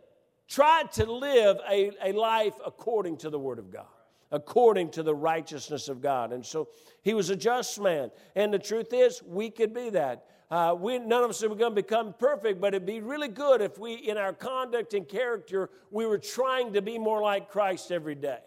tried 0.48 0.92
to 0.94 1.12
live 1.12 1.58
a, 1.70 1.92
a 2.04 2.12
life 2.12 2.54
according 2.66 3.18
to 3.18 3.30
the 3.30 3.40
Word 3.40 3.60
of 3.60 3.72
God, 3.72 3.86
according 4.32 4.90
to 4.92 5.04
the 5.04 5.16
righteousness 5.16 5.88
of 5.88 6.02
God. 6.02 6.34
And 6.34 6.46
so 6.46 6.68
he 7.02 7.14
was 7.14 7.30
a 7.30 7.36
just 7.36 7.80
man. 7.80 8.12
And 8.36 8.54
the 8.54 8.60
truth 8.60 8.92
is, 8.92 9.24
we 9.24 9.50
could 9.50 9.74
be 9.74 9.90
that. 9.92 10.26
Uh, 10.50 10.74
we, 10.78 10.98
none 10.98 11.24
of 11.24 11.30
us 11.30 11.44
are 11.44 11.50
going 11.50 11.60
to 11.60 11.70
become 11.72 12.14
perfect, 12.18 12.62
but 12.62 12.74
it'd 12.74 12.86
be 12.86 13.02
really 13.02 13.28
good 13.28 13.62
if 13.62 13.78
we, 13.78 13.96
in 13.96 14.18
our 14.18 14.32
conduct 14.32 14.94
and 14.94 15.08
character, 15.08 15.70
we 15.92 16.06
were 16.06 16.18
trying 16.18 16.72
to 16.72 16.82
be 16.82 16.98
more 16.98 17.22
like 17.22 17.50
Christ 17.50 17.92
every 17.92 18.16
day. 18.16 18.40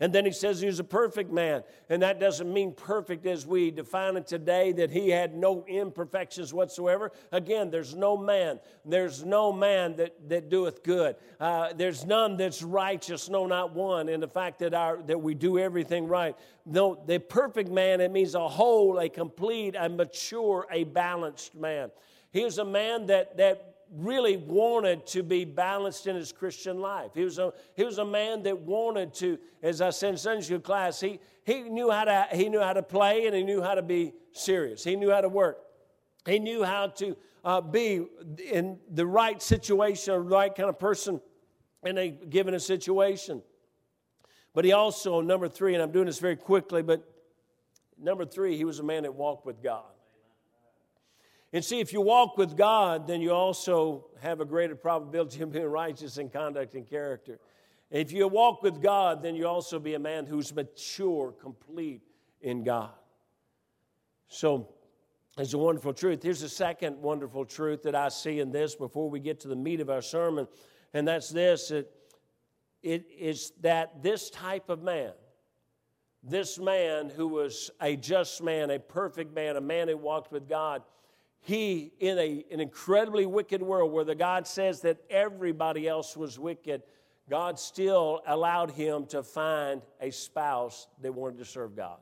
And 0.00 0.14
then 0.14 0.24
he 0.24 0.32
says 0.32 0.60
he 0.60 0.66
was 0.66 0.78
a 0.78 0.84
perfect 0.84 1.30
man. 1.30 1.62
And 1.90 2.02
that 2.02 2.18
doesn't 2.18 2.50
mean 2.50 2.72
perfect 2.72 3.26
as 3.26 3.46
we 3.46 3.70
define 3.70 4.16
it 4.16 4.26
today, 4.26 4.72
that 4.72 4.90
he 4.90 5.10
had 5.10 5.34
no 5.34 5.64
imperfections 5.68 6.54
whatsoever. 6.54 7.12
Again, 7.32 7.70
there's 7.70 7.94
no 7.94 8.16
man. 8.16 8.60
There's 8.84 9.22
no 9.24 9.52
man 9.52 9.96
that, 9.96 10.28
that 10.30 10.48
doeth 10.48 10.82
good. 10.82 11.16
Uh, 11.38 11.74
there's 11.74 12.06
none 12.06 12.38
that's 12.38 12.62
righteous, 12.62 13.28
no, 13.28 13.46
not 13.46 13.74
one. 13.74 14.08
And 14.08 14.22
the 14.22 14.28
fact 14.28 14.60
that, 14.60 14.72
our, 14.72 15.02
that 15.02 15.20
we 15.20 15.34
do 15.34 15.58
everything 15.58 16.08
right. 16.08 16.34
No, 16.64 17.02
the 17.06 17.18
perfect 17.18 17.70
man, 17.70 18.00
it 18.00 18.10
means 18.10 18.34
a 18.34 18.48
whole, 18.48 18.98
a 18.98 19.08
complete, 19.08 19.76
a 19.78 19.88
mature, 19.88 20.66
a 20.70 20.84
balanced 20.84 21.54
man. 21.54 21.90
He 22.32 22.44
was 22.44 22.58
a 22.58 22.64
man 22.64 23.06
that, 23.06 23.36
that 23.36 23.69
really 23.92 24.36
wanted 24.36 25.06
to 25.08 25.22
be 25.22 25.44
balanced 25.44 26.06
in 26.06 26.14
his 26.14 26.32
Christian 26.32 26.80
life. 26.80 27.10
He 27.14 27.24
was 27.24 27.38
a, 27.38 27.52
he 27.76 27.84
was 27.84 27.98
a 27.98 28.04
man 28.04 28.42
that 28.44 28.58
wanted 28.58 29.12
to, 29.14 29.38
as 29.62 29.80
I 29.80 29.90
said 29.90 30.10
in 30.10 30.16
Sunday 30.16 30.42
school 30.42 30.60
class, 30.60 31.00
he, 31.00 31.18
he, 31.44 31.62
knew 31.62 31.90
how 31.90 32.04
to, 32.04 32.26
he 32.32 32.48
knew 32.48 32.60
how 32.60 32.72
to 32.72 32.82
play 32.82 33.26
and 33.26 33.34
he 33.34 33.42
knew 33.42 33.60
how 33.60 33.74
to 33.74 33.82
be 33.82 34.12
serious. 34.32 34.84
He 34.84 34.94
knew 34.96 35.10
how 35.10 35.20
to 35.20 35.28
work. 35.28 35.58
He 36.26 36.38
knew 36.38 36.62
how 36.62 36.88
to 36.88 37.16
uh, 37.44 37.60
be 37.60 38.06
in 38.50 38.78
the 38.90 39.06
right 39.06 39.42
situation, 39.42 40.14
the 40.14 40.20
right 40.20 40.54
kind 40.54 40.68
of 40.68 40.78
person 40.78 41.20
in 41.82 41.98
a 41.98 42.10
given 42.10 42.54
a 42.54 42.60
situation. 42.60 43.42
But 44.54 44.64
he 44.64 44.72
also, 44.72 45.20
number 45.20 45.48
three, 45.48 45.74
and 45.74 45.82
I'm 45.82 45.92
doing 45.92 46.06
this 46.06 46.18
very 46.18 46.36
quickly, 46.36 46.82
but 46.82 47.02
number 47.98 48.24
three, 48.24 48.56
he 48.56 48.64
was 48.64 48.78
a 48.78 48.82
man 48.82 49.04
that 49.04 49.14
walked 49.14 49.46
with 49.46 49.62
God. 49.62 49.84
And 51.52 51.64
see, 51.64 51.80
if 51.80 51.92
you 51.92 52.00
walk 52.00 52.36
with 52.36 52.56
God, 52.56 53.06
then 53.06 53.20
you 53.20 53.32
also 53.32 54.06
have 54.20 54.40
a 54.40 54.44
greater 54.44 54.76
probability 54.76 55.42
of 55.42 55.52
being 55.52 55.66
righteous 55.66 56.16
in 56.16 56.30
conduct 56.30 56.74
and 56.74 56.86
character. 56.86 57.40
If 57.90 58.12
you 58.12 58.28
walk 58.28 58.62
with 58.62 58.80
God, 58.80 59.20
then 59.22 59.34
you 59.34 59.48
also 59.48 59.80
be 59.80 59.94
a 59.94 59.98
man 59.98 60.26
who's 60.26 60.54
mature, 60.54 61.32
complete 61.32 62.02
in 62.40 62.62
God. 62.62 62.92
So, 64.28 64.68
it's 65.38 65.54
a 65.54 65.58
wonderful 65.58 65.92
truth. 65.92 66.22
Here's 66.22 66.42
a 66.42 66.48
second 66.48 67.00
wonderful 67.00 67.44
truth 67.44 67.82
that 67.84 67.94
I 67.94 68.08
see 68.08 68.40
in 68.40 68.52
this 68.52 68.74
before 68.74 69.08
we 69.08 69.20
get 69.20 69.40
to 69.40 69.48
the 69.48 69.56
meat 69.56 69.80
of 69.80 69.88
our 69.88 70.02
sermon, 70.02 70.46
and 70.92 71.06
that's 71.06 71.30
this 71.30 71.70
it, 71.70 71.90
it 72.82 73.06
is 73.16 73.52
that 73.60 74.02
this 74.02 74.28
type 74.30 74.68
of 74.68 74.82
man, 74.82 75.12
this 76.22 76.58
man 76.58 77.10
who 77.10 77.28
was 77.28 77.70
a 77.80 77.96
just 77.96 78.42
man, 78.42 78.70
a 78.70 78.78
perfect 78.78 79.34
man, 79.34 79.56
a 79.56 79.60
man 79.60 79.88
who 79.88 79.96
walked 79.96 80.32
with 80.32 80.48
God, 80.48 80.82
he, 81.42 81.92
in 82.00 82.18
a, 82.18 82.44
an 82.50 82.60
incredibly 82.60 83.26
wicked 83.26 83.62
world 83.62 83.92
where 83.92 84.04
the 84.04 84.14
God 84.14 84.46
says 84.46 84.82
that 84.82 84.98
everybody 85.08 85.88
else 85.88 86.16
was 86.16 86.38
wicked, 86.38 86.82
God 87.28 87.58
still 87.58 88.20
allowed 88.26 88.72
him 88.72 89.06
to 89.06 89.22
find 89.22 89.82
a 90.00 90.10
spouse 90.10 90.88
that 91.00 91.14
wanted 91.14 91.38
to 91.38 91.44
serve 91.44 91.76
God. 91.76 91.98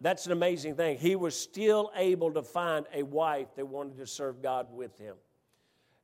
That's 0.00 0.26
an 0.26 0.32
amazing 0.32 0.76
thing. 0.76 0.98
He 0.98 1.16
was 1.16 1.38
still 1.38 1.90
able 1.94 2.32
to 2.32 2.42
find 2.42 2.86
a 2.94 3.02
wife 3.02 3.48
that 3.56 3.66
wanted 3.66 3.98
to 3.98 4.06
serve 4.06 4.42
God 4.42 4.68
with 4.72 4.96
him. 4.98 5.16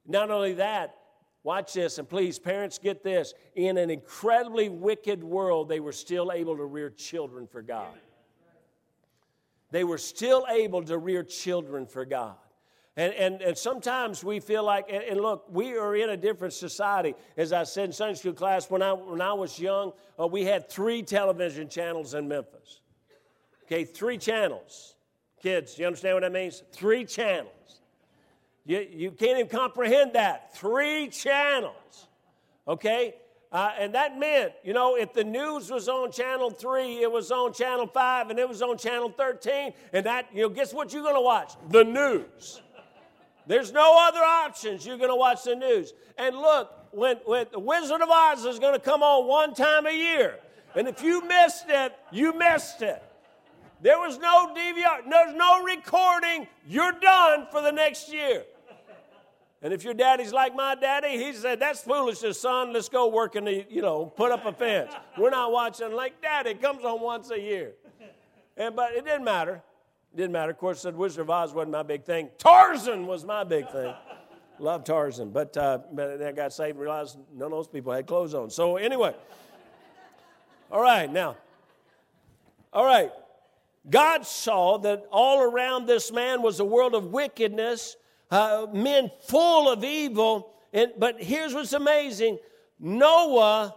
Not 0.06 0.30
only 0.30 0.54
that, 0.54 0.94
watch 1.42 1.72
this, 1.72 1.98
and 1.98 2.08
please, 2.08 2.38
parents, 2.38 2.78
get 2.78 3.02
this. 3.02 3.32
In 3.54 3.78
an 3.78 3.90
incredibly 3.90 4.68
wicked 4.68 5.22
world, 5.22 5.68
they 5.68 5.80
were 5.80 5.92
still 5.92 6.32
able 6.32 6.56
to 6.56 6.64
rear 6.64 6.90
children 6.90 7.46
for 7.46 7.62
God. 7.62 7.94
They 9.70 9.84
were 9.84 9.98
still 9.98 10.46
able 10.48 10.82
to 10.84 10.98
rear 10.98 11.22
children 11.22 11.86
for 11.86 12.04
God. 12.04 12.36
And, 12.96 13.12
and, 13.12 13.42
and 13.42 13.58
sometimes 13.58 14.24
we 14.24 14.40
feel 14.40 14.64
like, 14.64 14.86
and, 14.90 15.20
look, 15.20 15.44
we 15.50 15.76
are 15.76 15.94
in 15.96 16.10
a 16.10 16.16
different 16.16 16.54
society. 16.54 17.14
As 17.36 17.52
I 17.52 17.64
said 17.64 17.86
in 17.86 17.92
Sunday 17.92 18.14
school 18.14 18.32
class, 18.32 18.70
when 18.70 18.80
I, 18.80 18.92
when 18.92 19.20
I 19.20 19.34
was 19.34 19.58
young, 19.58 19.92
uh, 20.18 20.26
we 20.26 20.44
had 20.44 20.70
three 20.70 21.02
television 21.02 21.68
channels 21.68 22.14
in 22.14 22.26
Memphis. 22.26 22.80
Okay, 23.64 23.84
three 23.84 24.16
channels. 24.16 24.94
Kids, 25.42 25.78
you 25.78 25.86
understand 25.86 26.14
what 26.16 26.20
that 26.22 26.32
means? 26.32 26.62
Three 26.72 27.04
channels. 27.04 27.80
You, 28.64 28.86
you 28.90 29.10
can't 29.10 29.38
even 29.38 29.48
comprehend 29.48 30.14
that. 30.14 30.56
Three 30.56 31.08
channels. 31.08 32.08
Okay? 32.66 33.16
Uh, 33.52 33.70
and 33.78 33.94
that 33.94 34.18
meant, 34.18 34.52
you 34.64 34.72
know, 34.72 34.96
if 34.96 35.12
the 35.12 35.22
news 35.22 35.70
was 35.70 35.88
on 35.88 36.10
channel 36.10 36.50
three, 36.50 37.02
it 37.02 37.10
was 37.10 37.30
on 37.30 37.52
channel 37.52 37.86
five, 37.86 38.28
and 38.30 38.38
it 38.38 38.48
was 38.48 38.60
on 38.60 38.76
channel 38.76 39.08
13, 39.08 39.72
and 39.92 40.04
that, 40.04 40.26
you 40.34 40.42
know, 40.42 40.48
guess 40.48 40.74
what 40.74 40.92
you're 40.92 41.02
going 41.02 41.14
to 41.14 41.20
watch? 41.20 41.52
The 41.70 41.84
news. 41.84 42.60
There's 43.46 43.72
no 43.72 43.96
other 44.08 44.20
options. 44.20 44.84
You're 44.84 44.98
going 44.98 45.10
to 45.10 45.16
watch 45.16 45.44
the 45.44 45.54
news. 45.54 45.92
And 46.18 46.36
look, 46.36 46.72
when, 46.90 47.18
when 47.24 47.46
the 47.52 47.60
Wizard 47.60 48.00
of 48.00 48.08
Oz 48.10 48.44
is 48.44 48.58
going 48.58 48.74
to 48.74 48.80
come 48.80 49.02
on 49.02 49.28
one 49.28 49.54
time 49.54 49.86
a 49.86 49.92
year, 49.92 50.40
and 50.74 50.88
if 50.88 51.02
you 51.02 51.24
missed 51.24 51.66
it, 51.68 51.94
you 52.10 52.32
missed 52.36 52.82
it. 52.82 53.02
There 53.80 53.98
was 53.98 54.18
no 54.18 54.52
DVR, 54.56 55.08
there's 55.08 55.34
no 55.34 55.62
recording. 55.62 56.48
You're 56.66 56.92
done 56.92 57.46
for 57.52 57.62
the 57.62 57.70
next 57.70 58.12
year. 58.12 58.44
And 59.66 59.74
if 59.74 59.82
your 59.82 59.94
daddy's 59.94 60.32
like 60.32 60.54
my 60.54 60.76
daddy, 60.76 61.18
he 61.18 61.32
said, 61.32 61.58
That's 61.58 61.80
foolishness, 61.80 62.40
son. 62.40 62.72
Let's 62.72 62.88
go 62.88 63.08
work 63.08 63.34
in 63.34 63.46
the, 63.46 63.66
you 63.68 63.82
know, 63.82 64.06
put 64.06 64.30
up 64.30 64.46
a 64.46 64.52
fence. 64.52 64.92
We're 65.18 65.30
not 65.30 65.50
watching 65.50 65.90
like 65.90 66.22
daddy. 66.22 66.54
Comes 66.54 66.84
on 66.84 67.00
once 67.00 67.32
a 67.32 67.40
year. 67.40 67.72
And 68.56 68.76
but 68.76 68.92
it 68.92 69.04
didn't 69.04 69.24
matter. 69.24 69.60
It 70.14 70.18
didn't 70.18 70.30
matter. 70.30 70.52
Of 70.52 70.58
course, 70.58 70.82
said 70.82 70.94
Wizard 70.94 71.22
of 71.22 71.30
Oz 71.30 71.52
wasn't 71.52 71.72
my 71.72 71.82
big 71.82 72.04
thing. 72.04 72.30
Tarzan 72.38 73.08
was 73.08 73.24
my 73.24 73.42
big 73.42 73.68
thing. 73.72 73.92
Love 74.60 74.84
Tarzan. 74.84 75.30
But, 75.30 75.56
uh, 75.56 75.80
but 75.92 76.22
I 76.22 76.30
got 76.30 76.52
saved 76.52 76.76
and 76.76 76.78
realized 76.78 77.18
none 77.34 77.46
of 77.46 77.50
those 77.50 77.66
people 77.66 77.92
had 77.92 78.06
clothes 78.06 78.34
on. 78.34 78.50
So 78.50 78.76
anyway. 78.76 79.16
All 80.70 80.80
right, 80.80 81.12
now. 81.12 81.36
All 82.72 82.84
right. 82.84 83.10
God 83.90 84.24
saw 84.24 84.78
that 84.78 85.06
all 85.10 85.42
around 85.42 85.86
this 85.86 86.12
man 86.12 86.40
was 86.40 86.60
a 86.60 86.64
world 86.64 86.94
of 86.94 87.06
wickedness, 87.06 87.96
uh, 88.30 88.66
men 88.72 89.10
full 89.26 89.70
of 89.70 89.84
evil. 89.84 90.52
And, 90.72 90.92
but 90.98 91.22
here's 91.22 91.54
what's 91.54 91.72
amazing 91.72 92.38
Noah 92.78 93.74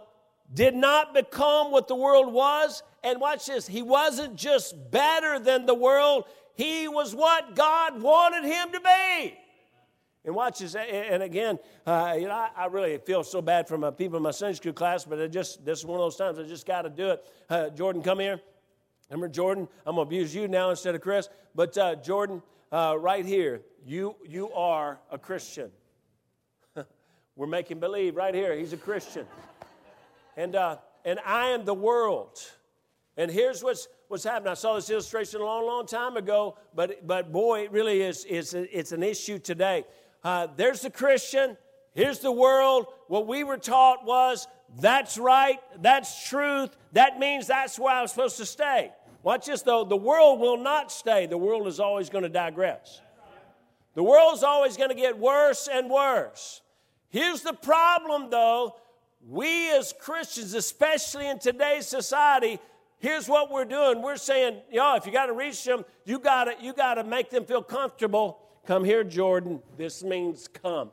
did 0.52 0.74
not 0.74 1.14
become 1.14 1.70
what 1.70 1.88
the 1.88 1.94
world 1.94 2.32
was. 2.32 2.82
And 3.02 3.20
watch 3.20 3.46
this, 3.46 3.66
he 3.66 3.82
wasn't 3.82 4.36
just 4.36 4.90
better 4.90 5.38
than 5.38 5.64
the 5.64 5.74
world, 5.74 6.24
he 6.54 6.88
was 6.88 7.14
what 7.14 7.54
God 7.54 8.02
wanted 8.02 8.44
him 8.44 8.72
to 8.72 8.80
be. 8.80 9.34
And 10.22 10.34
watch 10.34 10.58
this, 10.58 10.74
and 10.74 11.22
again, 11.22 11.58
uh, 11.86 12.14
you 12.18 12.28
know, 12.28 12.34
I, 12.34 12.50
I, 12.54 12.66
really 12.66 12.98
feel 12.98 13.24
so 13.24 13.40
bad 13.40 13.66
for 13.66 13.78
my 13.78 13.90
people 13.90 14.18
in 14.18 14.22
my 14.22 14.32
Sunday 14.32 14.54
school 14.54 14.74
class, 14.74 15.02
but 15.06 15.18
it 15.18 15.32
just 15.32 15.64
this 15.64 15.78
is 15.78 15.86
one 15.86 15.98
of 15.98 16.04
those 16.04 16.16
times 16.16 16.38
I 16.38 16.42
just 16.42 16.66
got 16.66 16.82
to 16.82 16.90
do 16.90 17.12
it. 17.12 17.24
Uh, 17.48 17.70
Jordan, 17.70 18.02
come 18.02 18.20
here. 18.20 18.38
Remember, 19.08 19.28
Jordan, 19.28 19.66
I'm 19.86 19.96
to 19.96 20.02
abuse 20.02 20.34
you 20.34 20.46
now 20.46 20.68
instead 20.68 20.94
of 20.94 21.00
Chris. 21.00 21.30
But 21.54 21.76
uh, 21.78 21.96
Jordan, 21.96 22.42
uh, 22.72 22.96
right 22.98 23.24
here, 23.24 23.62
you, 23.84 24.16
you 24.26 24.52
are 24.52 25.00
a 25.10 25.18
Christian. 25.18 25.70
We're 27.36 27.46
making 27.46 27.80
believe 27.80 28.16
right 28.16 28.34
here. 28.34 28.54
He's 28.54 28.72
a 28.72 28.76
Christian. 28.76 29.26
And, 30.36 30.54
uh, 30.54 30.76
and 31.04 31.18
I 31.24 31.48
am 31.48 31.64
the 31.64 31.74
world. 31.74 32.38
And 33.16 33.30
here's 33.30 33.62
what's, 33.62 33.88
what's 34.08 34.24
happening. 34.24 34.52
I 34.52 34.54
saw 34.54 34.74
this 34.74 34.88
illustration 34.88 35.40
a 35.40 35.44
long, 35.44 35.66
long 35.66 35.86
time 35.86 36.16
ago, 36.16 36.56
but, 36.74 37.06
but 37.06 37.32
boy, 37.32 37.62
it 37.64 37.72
really 37.72 38.02
is 38.02 38.24
it's, 38.28 38.54
it's 38.54 38.92
an 38.92 39.02
issue 39.02 39.38
today. 39.38 39.84
Uh, 40.22 40.46
there's 40.56 40.82
the 40.82 40.90
Christian, 40.90 41.56
here's 41.94 42.20
the 42.20 42.32
world. 42.32 42.86
What 43.08 43.26
we 43.26 43.42
were 43.42 43.56
taught 43.56 44.04
was 44.04 44.46
that's 44.78 45.18
right, 45.18 45.58
that's 45.80 46.28
truth, 46.28 46.76
that 46.92 47.18
means 47.18 47.46
that's 47.48 47.78
where 47.78 47.94
I'm 47.94 48.06
supposed 48.06 48.36
to 48.36 48.46
stay. 48.46 48.92
Watch 49.22 49.46
this 49.46 49.62
though, 49.62 49.84
the 49.84 49.96
world 49.96 50.40
will 50.40 50.56
not 50.56 50.90
stay. 50.90 51.26
The 51.26 51.38
world 51.38 51.66
is 51.66 51.80
always 51.80 52.08
going 52.08 52.24
to 52.24 52.30
digress. 52.30 53.00
The 53.94 54.02
world's 54.02 54.42
always 54.42 54.76
going 54.76 54.90
to 54.90 54.94
get 54.94 55.18
worse 55.18 55.68
and 55.70 55.90
worse. 55.90 56.62
Here's 57.08 57.42
the 57.42 57.52
problem 57.52 58.30
though, 58.30 58.76
we 59.28 59.70
as 59.72 59.92
Christians, 59.98 60.54
especially 60.54 61.28
in 61.28 61.38
today's 61.38 61.86
society, 61.86 62.58
here's 62.98 63.28
what 63.28 63.50
we're 63.50 63.64
doing. 63.64 64.00
We're 64.00 64.16
saying, 64.16 64.60
yo, 64.70 64.94
if 64.94 65.04
you 65.04 65.12
got 65.12 65.26
to 65.26 65.34
reach 65.34 65.62
them, 65.64 65.84
you 66.04 66.18
got 66.18 66.44
to 66.44 66.54
you 66.60 66.72
got 66.72 66.94
to 66.94 67.04
make 67.04 67.30
them 67.30 67.44
feel 67.44 67.62
comfortable. 67.62 68.38
Come 68.66 68.84
here, 68.84 69.04
Jordan. 69.04 69.60
This 69.76 70.02
means 70.02 70.48
come. 70.48 70.90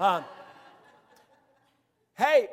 Uh, 0.00 0.22
hey, 2.16 2.48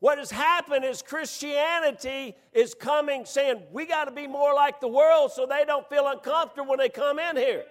what 0.00 0.18
has 0.18 0.30
happened 0.30 0.84
is 0.84 1.02
Christianity 1.02 2.36
is 2.52 2.74
coming 2.74 3.24
saying 3.24 3.62
we 3.72 3.84
got 3.84 4.04
to 4.04 4.12
be 4.12 4.26
more 4.26 4.54
like 4.54 4.80
the 4.80 4.88
world 4.88 5.32
so 5.32 5.44
they 5.44 5.64
don't 5.64 5.88
feel 5.88 6.06
uncomfortable 6.06 6.68
when 6.68 6.78
they 6.78 6.88
come 6.88 7.18
in 7.18 7.36
here. 7.36 7.64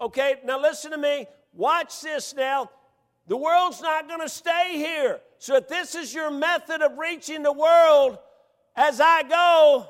Okay, 0.00 0.36
now 0.44 0.60
listen 0.60 0.90
to 0.90 0.98
me. 0.98 1.26
Watch 1.54 2.02
this 2.02 2.34
now. 2.34 2.70
The 3.26 3.36
world's 3.36 3.80
not 3.80 4.06
going 4.06 4.20
to 4.20 4.28
stay 4.28 4.72
here. 4.74 5.20
So 5.38 5.56
if 5.56 5.68
this 5.68 5.94
is 5.94 6.14
your 6.14 6.30
method 6.30 6.82
of 6.82 6.98
reaching 6.98 7.42
the 7.42 7.52
world 7.52 8.18
as 8.74 9.00
I 9.00 9.22
go, 9.22 9.86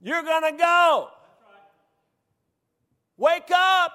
you're 0.00 0.22
going 0.22 0.52
to 0.52 0.58
go. 0.58 1.08
Wake 3.18 3.50
up. 3.52 3.92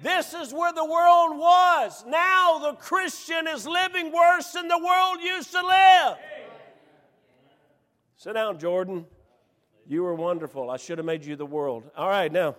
This 0.00 0.32
is 0.32 0.52
where 0.52 0.72
the 0.72 0.84
world 0.84 1.38
was. 1.38 2.04
Now 2.06 2.58
the 2.58 2.74
Christian 2.74 3.48
is 3.48 3.66
living 3.66 4.12
worse 4.12 4.52
than 4.52 4.68
the 4.68 4.78
world 4.78 5.18
used 5.22 5.50
to 5.52 5.66
live. 5.66 6.16
Sit 8.16 8.34
down, 8.34 8.58
Jordan. 8.58 9.06
You 9.86 10.02
were 10.02 10.14
wonderful. 10.14 10.70
I 10.70 10.76
should 10.76 10.98
have 10.98 11.06
made 11.06 11.24
you 11.24 11.34
the 11.34 11.46
world. 11.46 11.90
All 11.96 12.08
right, 12.08 12.30
now. 12.30 12.56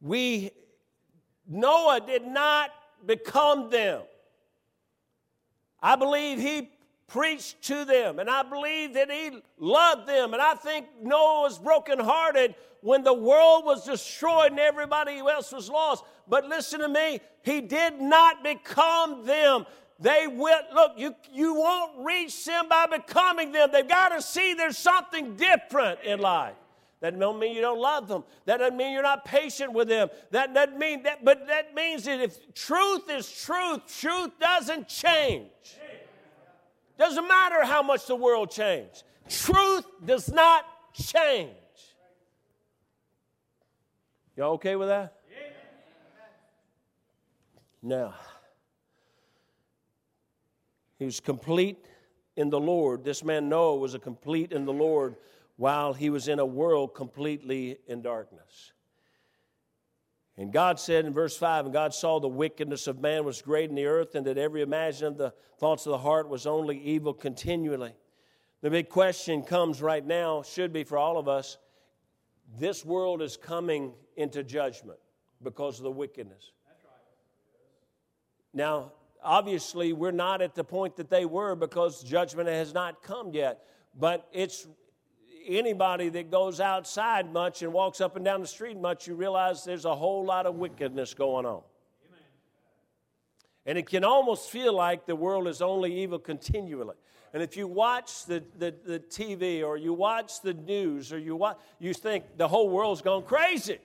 We, 0.00 0.50
Noah 1.46 2.00
did 2.00 2.26
not 2.26 2.70
become 3.06 3.70
them. 3.70 4.02
I 5.80 5.96
believe 5.96 6.38
he 6.38 6.70
preached 7.06 7.62
to 7.62 7.84
them, 7.84 8.18
and 8.18 8.28
I 8.30 8.42
believe 8.42 8.94
that 8.94 9.10
he 9.10 9.30
loved 9.58 10.06
them. 10.08 10.32
And 10.32 10.42
I 10.42 10.54
think 10.54 10.86
Noah 11.02 11.42
was 11.42 11.58
brokenhearted 11.58 12.54
when 12.80 13.02
the 13.02 13.14
world 13.14 13.64
was 13.64 13.84
destroyed 13.84 14.50
and 14.50 14.60
everybody 14.60 15.18
else 15.18 15.52
was 15.52 15.70
lost. 15.70 16.04
But 16.28 16.46
listen 16.46 16.80
to 16.80 16.88
me, 16.88 17.20
he 17.42 17.60
did 17.60 18.00
not 18.00 18.42
become 18.42 19.24
them. 19.24 19.64
They 20.00 20.26
went, 20.26 20.72
look, 20.74 20.92
you, 20.96 21.14
you 21.32 21.54
won't 21.54 22.04
reach 22.04 22.44
them 22.44 22.68
by 22.68 22.86
becoming 22.86 23.52
them. 23.52 23.70
They've 23.72 23.88
got 23.88 24.10
to 24.10 24.20
see 24.20 24.54
there's 24.54 24.76
something 24.76 25.36
different 25.36 26.00
in 26.04 26.20
life. 26.20 26.56
That 27.00 27.18
don't 27.18 27.38
mean 27.38 27.54
you 27.54 27.60
don't 27.60 27.80
love 27.80 28.08
them. 28.08 28.24
That 28.46 28.58
doesn't 28.58 28.76
mean 28.76 28.92
you're 28.92 29.02
not 29.02 29.26
patient 29.26 29.72
with 29.72 29.88
them. 29.88 30.08
That 30.30 30.54
doesn't 30.54 30.78
mean 30.78 31.02
that, 31.02 31.24
but 31.24 31.46
that 31.48 31.74
means 31.74 32.04
that 32.04 32.20
if 32.20 32.54
truth 32.54 33.10
is 33.10 33.30
truth, 33.30 33.80
truth 34.00 34.30
doesn't 34.40 34.88
change. 34.88 35.50
Doesn't 36.98 37.26
matter 37.26 37.64
how 37.64 37.82
much 37.82 38.06
the 38.06 38.16
world 38.16 38.50
changes. 38.50 39.02
Truth 39.28 39.86
does 40.04 40.30
not 40.30 40.64
change. 40.92 41.50
Y'all 44.36 44.52
okay 44.54 44.76
with 44.76 44.88
that? 44.88 45.14
Now, 47.82 48.14
he 50.98 51.04
was 51.04 51.20
complete 51.20 51.86
in 52.36 52.50
the 52.50 52.58
Lord. 52.58 53.04
This 53.04 53.22
man 53.22 53.48
Noah 53.48 53.76
was 53.76 53.94
a 53.94 53.98
complete 53.98 54.52
in 54.52 54.64
the 54.64 54.72
Lord 54.72 55.16
while 55.56 55.92
he 55.92 56.10
was 56.10 56.28
in 56.28 56.38
a 56.38 56.46
world 56.46 56.94
completely 56.94 57.78
in 57.86 58.02
darkness. 58.02 58.73
And 60.36 60.52
God 60.52 60.80
said 60.80 61.04
in 61.04 61.12
verse 61.12 61.36
5 61.36 61.66
And 61.66 61.72
God 61.72 61.94
saw 61.94 62.18
the 62.18 62.28
wickedness 62.28 62.86
of 62.86 63.00
man 63.00 63.24
was 63.24 63.40
great 63.40 63.70
in 63.70 63.76
the 63.76 63.86
earth, 63.86 64.14
and 64.14 64.26
that 64.26 64.38
every 64.38 64.62
imagination 64.62 65.06
of 65.06 65.18
the 65.18 65.32
thoughts 65.58 65.86
of 65.86 65.90
the 65.92 65.98
heart 65.98 66.28
was 66.28 66.46
only 66.46 66.78
evil 66.78 67.14
continually. 67.14 67.94
The 68.60 68.70
big 68.70 68.88
question 68.88 69.42
comes 69.42 69.82
right 69.82 70.04
now, 70.04 70.42
should 70.42 70.72
be 70.72 70.84
for 70.84 70.98
all 70.98 71.18
of 71.18 71.28
us 71.28 71.58
this 72.58 72.84
world 72.84 73.22
is 73.22 73.36
coming 73.36 73.92
into 74.16 74.42
judgment 74.42 74.98
because 75.42 75.78
of 75.78 75.84
the 75.84 75.90
wickedness. 75.90 76.52
Now, 78.52 78.92
obviously, 79.22 79.92
we're 79.92 80.12
not 80.12 80.40
at 80.40 80.54
the 80.54 80.64
point 80.64 80.96
that 80.96 81.10
they 81.10 81.24
were 81.24 81.56
because 81.56 82.02
judgment 82.02 82.48
has 82.48 82.72
not 82.72 83.02
come 83.02 83.32
yet, 83.32 83.64
but 83.98 84.28
it's 84.32 84.66
anybody 85.46 86.08
that 86.10 86.30
goes 86.30 86.60
outside 86.60 87.32
much 87.32 87.62
and 87.62 87.72
walks 87.72 88.00
up 88.00 88.16
and 88.16 88.24
down 88.24 88.40
the 88.40 88.46
street 88.46 88.76
much, 88.76 89.06
you 89.06 89.14
realize 89.14 89.64
there's 89.64 89.84
a 89.84 89.94
whole 89.94 90.24
lot 90.24 90.46
of 90.46 90.56
wickedness 90.56 91.14
going 91.14 91.46
on. 91.46 91.62
And 93.66 93.78
it 93.78 93.88
can 93.88 94.04
almost 94.04 94.50
feel 94.50 94.74
like 94.74 95.06
the 95.06 95.16
world 95.16 95.48
is 95.48 95.62
only 95.62 96.02
evil 96.02 96.18
continually. 96.18 96.96
And 97.32 97.42
if 97.42 97.56
you 97.56 97.66
watch 97.66 98.26
the, 98.26 98.44
the, 98.58 98.74
the 98.84 99.00
TV 99.00 99.64
or 99.64 99.76
you 99.76 99.92
watch 99.92 100.40
the 100.42 100.54
news 100.54 101.12
or 101.12 101.18
you, 101.18 101.34
watch, 101.34 101.56
you 101.78 101.94
think 101.94 102.36
the 102.36 102.46
whole 102.46 102.68
world's 102.68 103.02
gone 103.02 103.22
crazy. 103.22 103.78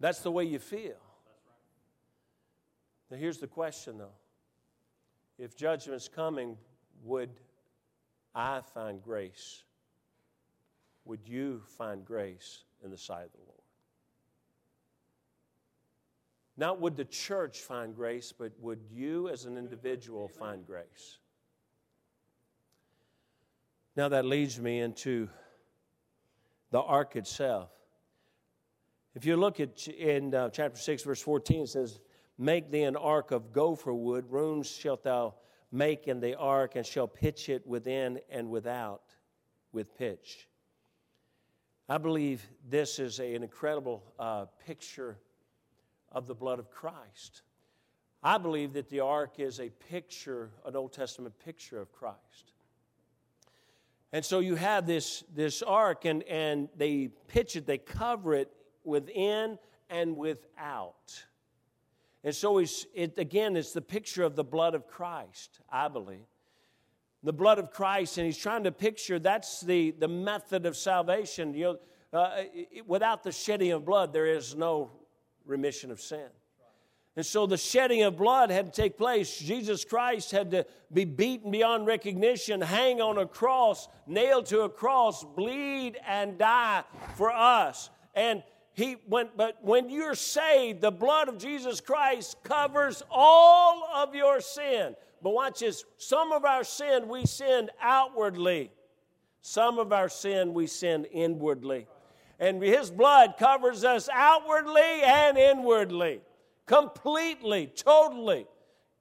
That's 0.00 0.20
the 0.20 0.30
way 0.30 0.44
you 0.44 0.58
feel. 0.58 0.96
Now, 3.10 3.16
here's 3.16 3.38
the 3.38 3.46
question 3.46 3.98
though 3.98 4.12
if 5.38 5.56
judgment's 5.56 6.08
coming, 6.08 6.56
would 7.02 7.30
I 8.34 8.60
find 8.60 9.02
grace? 9.02 9.62
Would 11.04 11.20
you 11.26 11.62
find 11.78 12.04
grace 12.04 12.64
in 12.82 12.90
the 12.90 12.98
sight 12.98 13.24
of 13.24 13.32
the 13.32 13.38
Lord? 13.38 13.60
Not 16.56 16.80
would 16.80 16.96
the 16.96 17.04
church 17.04 17.60
find 17.60 17.94
grace, 17.94 18.32
but 18.36 18.52
would 18.60 18.80
you 18.90 19.28
as 19.28 19.44
an 19.44 19.56
individual 19.56 20.28
find 20.28 20.66
grace? 20.66 21.18
Now 23.96 24.08
that 24.08 24.24
leads 24.24 24.60
me 24.60 24.80
into 24.80 25.28
the 26.70 26.80
ark 26.80 27.16
itself. 27.16 27.70
If 29.14 29.24
you 29.24 29.36
look 29.36 29.60
at 29.60 29.86
in 29.86 30.34
uh, 30.34 30.48
chapter 30.50 30.80
6, 30.80 31.04
verse 31.04 31.20
14, 31.20 31.62
it 31.62 31.68
says, 31.68 32.00
Make 32.36 32.70
thee 32.72 32.82
an 32.82 32.96
ark 32.96 33.30
of 33.30 33.52
gopher 33.52 33.94
wood, 33.94 34.24
rooms 34.28 34.68
shalt 34.68 35.04
thou 35.04 35.34
make 35.74 36.08
in 36.08 36.20
the 36.20 36.36
ark, 36.36 36.76
and 36.76 36.86
shall 36.86 37.08
pitch 37.08 37.48
it 37.48 37.66
within 37.66 38.20
and 38.30 38.48
without 38.48 39.02
with 39.72 39.96
pitch. 39.98 40.48
I 41.88 41.98
believe 41.98 42.46
this 42.68 42.98
is 42.98 43.20
a, 43.20 43.34
an 43.34 43.42
incredible 43.42 44.02
uh, 44.18 44.46
picture 44.66 45.18
of 46.12 46.26
the 46.26 46.34
blood 46.34 46.58
of 46.58 46.70
Christ. 46.70 47.42
I 48.22 48.38
believe 48.38 48.72
that 48.72 48.88
the 48.88 49.00
ark 49.00 49.34
is 49.38 49.60
a 49.60 49.68
picture, 49.68 50.50
an 50.64 50.76
Old 50.76 50.92
Testament 50.92 51.34
picture 51.44 51.80
of 51.80 51.92
Christ. 51.92 52.52
And 54.12 54.24
so 54.24 54.38
you 54.38 54.54
have 54.54 54.86
this, 54.86 55.24
this 55.34 55.60
ark, 55.60 56.04
and, 56.04 56.22
and 56.22 56.68
they 56.76 57.08
pitch 57.28 57.56
it, 57.56 57.66
they 57.66 57.78
cover 57.78 58.34
it 58.34 58.50
within 58.84 59.58
and 59.90 60.16
without. 60.16 61.24
And 62.24 62.34
so 62.34 62.58
it, 62.58 63.18
again, 63.18 63.54
it's 63.54 63.72
the 63.72 63.82
picture 63.82 64.22
of 64.22 64.34
the 64.34 64.42
blood 64.42 64.74
of 64.74 64.88
Christ, 64.88 65.60
I 65.70 65.88
believe. 65.88 66.24
The 67.22 67.34
blood 67.34 67.58
of 67.58 67.70
Christ, 67.70 68.16
and 68.16 68.26
he's 68.26 68.38
trying 68.38 68.64
to 68.64 68.72
picture 68.72 69.18
that's 69.18 69.60
the, 69.60 69.90
the 69.92 70.08
method 70.08 70.64
of 70.64 70.76
salvation. 70.76 71.52
You 71.54 71.78
know, 72.12 72.18
uh, 72.18 72.30
it, 72.36 72.88
without 72.88 73.22
the 73.22 73.32
shedding 73.32 73.72
of 73.72 73.84
blood, 73.84 74.14
there 74.14 74.26
is 74.26 74.56
no 74.56 74.90
remission 75.44 75.90
of 75.90 76.00
sin. 76.00 76.28
And 77.16 77.24
so 77.24 77.46
the 77.46 77.58
shedding 77.58 78.02
of 78.02 78.16
blood 78.16 78.50
had 78.50 78.66
to 78.66 78.82
take 78.82 78.96
place. 78.96 79.38
Jesus 79.38 79.84
Christ 79.84 80.32
had 80.32 80.50
to 80.50 80.66
be 80.92 81.04
beaten 81.04 81.50
beyond 81.50 81.86
recognition, 81.86 82.60
hang 82.60 83.00
on 83.00 83.18
a 83.18 83.26
cross, 83.26 83.88
nailed 84.06 84.46
to 84.46 84.62
a 84.62 84.68
cross, 84.68 85.22
bleed 85.22 85.96
and 86.06 86.38
die 86.38 86.82
for 87.16 87.30
us. 87.30 87.90
And 88.14 88.42
he 88.74 88.96
went, 89.08 89.36
but 89.36 89.58
when 89.62 89.88
you're 89.88 90.16
saved, 90.16 90.80
the 90.80 90.90
blood 90.90 91.28
of 91.28 91.38
Jesus 91.38 91.80
Christ 91.80 92.36
covers 92.42 93.04
all 93.08 93.88
of 93.94 94.16
your 94.16 94.40
sin. 94.40 94.96
But 95.22 95.30
watch 95.30 95.60
this 95.60 95.84
some 95.96 96.32
of 96.32 96.44
our 96.44 96.64
sin 96.64 97.08
we 97.08 97.24
sin 97.24 97.70
outwardly, 97.80 98.72
some 99.42 99.78
of 99.78 99.92
our 99.92 100.08
sin 100.08 100.52
we 100.54 100.66
sin 100.66 101.04
inwardly. 101.06 101.86
And 102.40 102.60
his 102.60 102.90
blood 102.90 103.36
covers 103.38 103.84
us 103.84 104.08
outwardly 104.12 105.02
and 105.04 105.38
inwardly, 105.38 106.20
completely, 106.66 107.68
totally. 107.68 108.46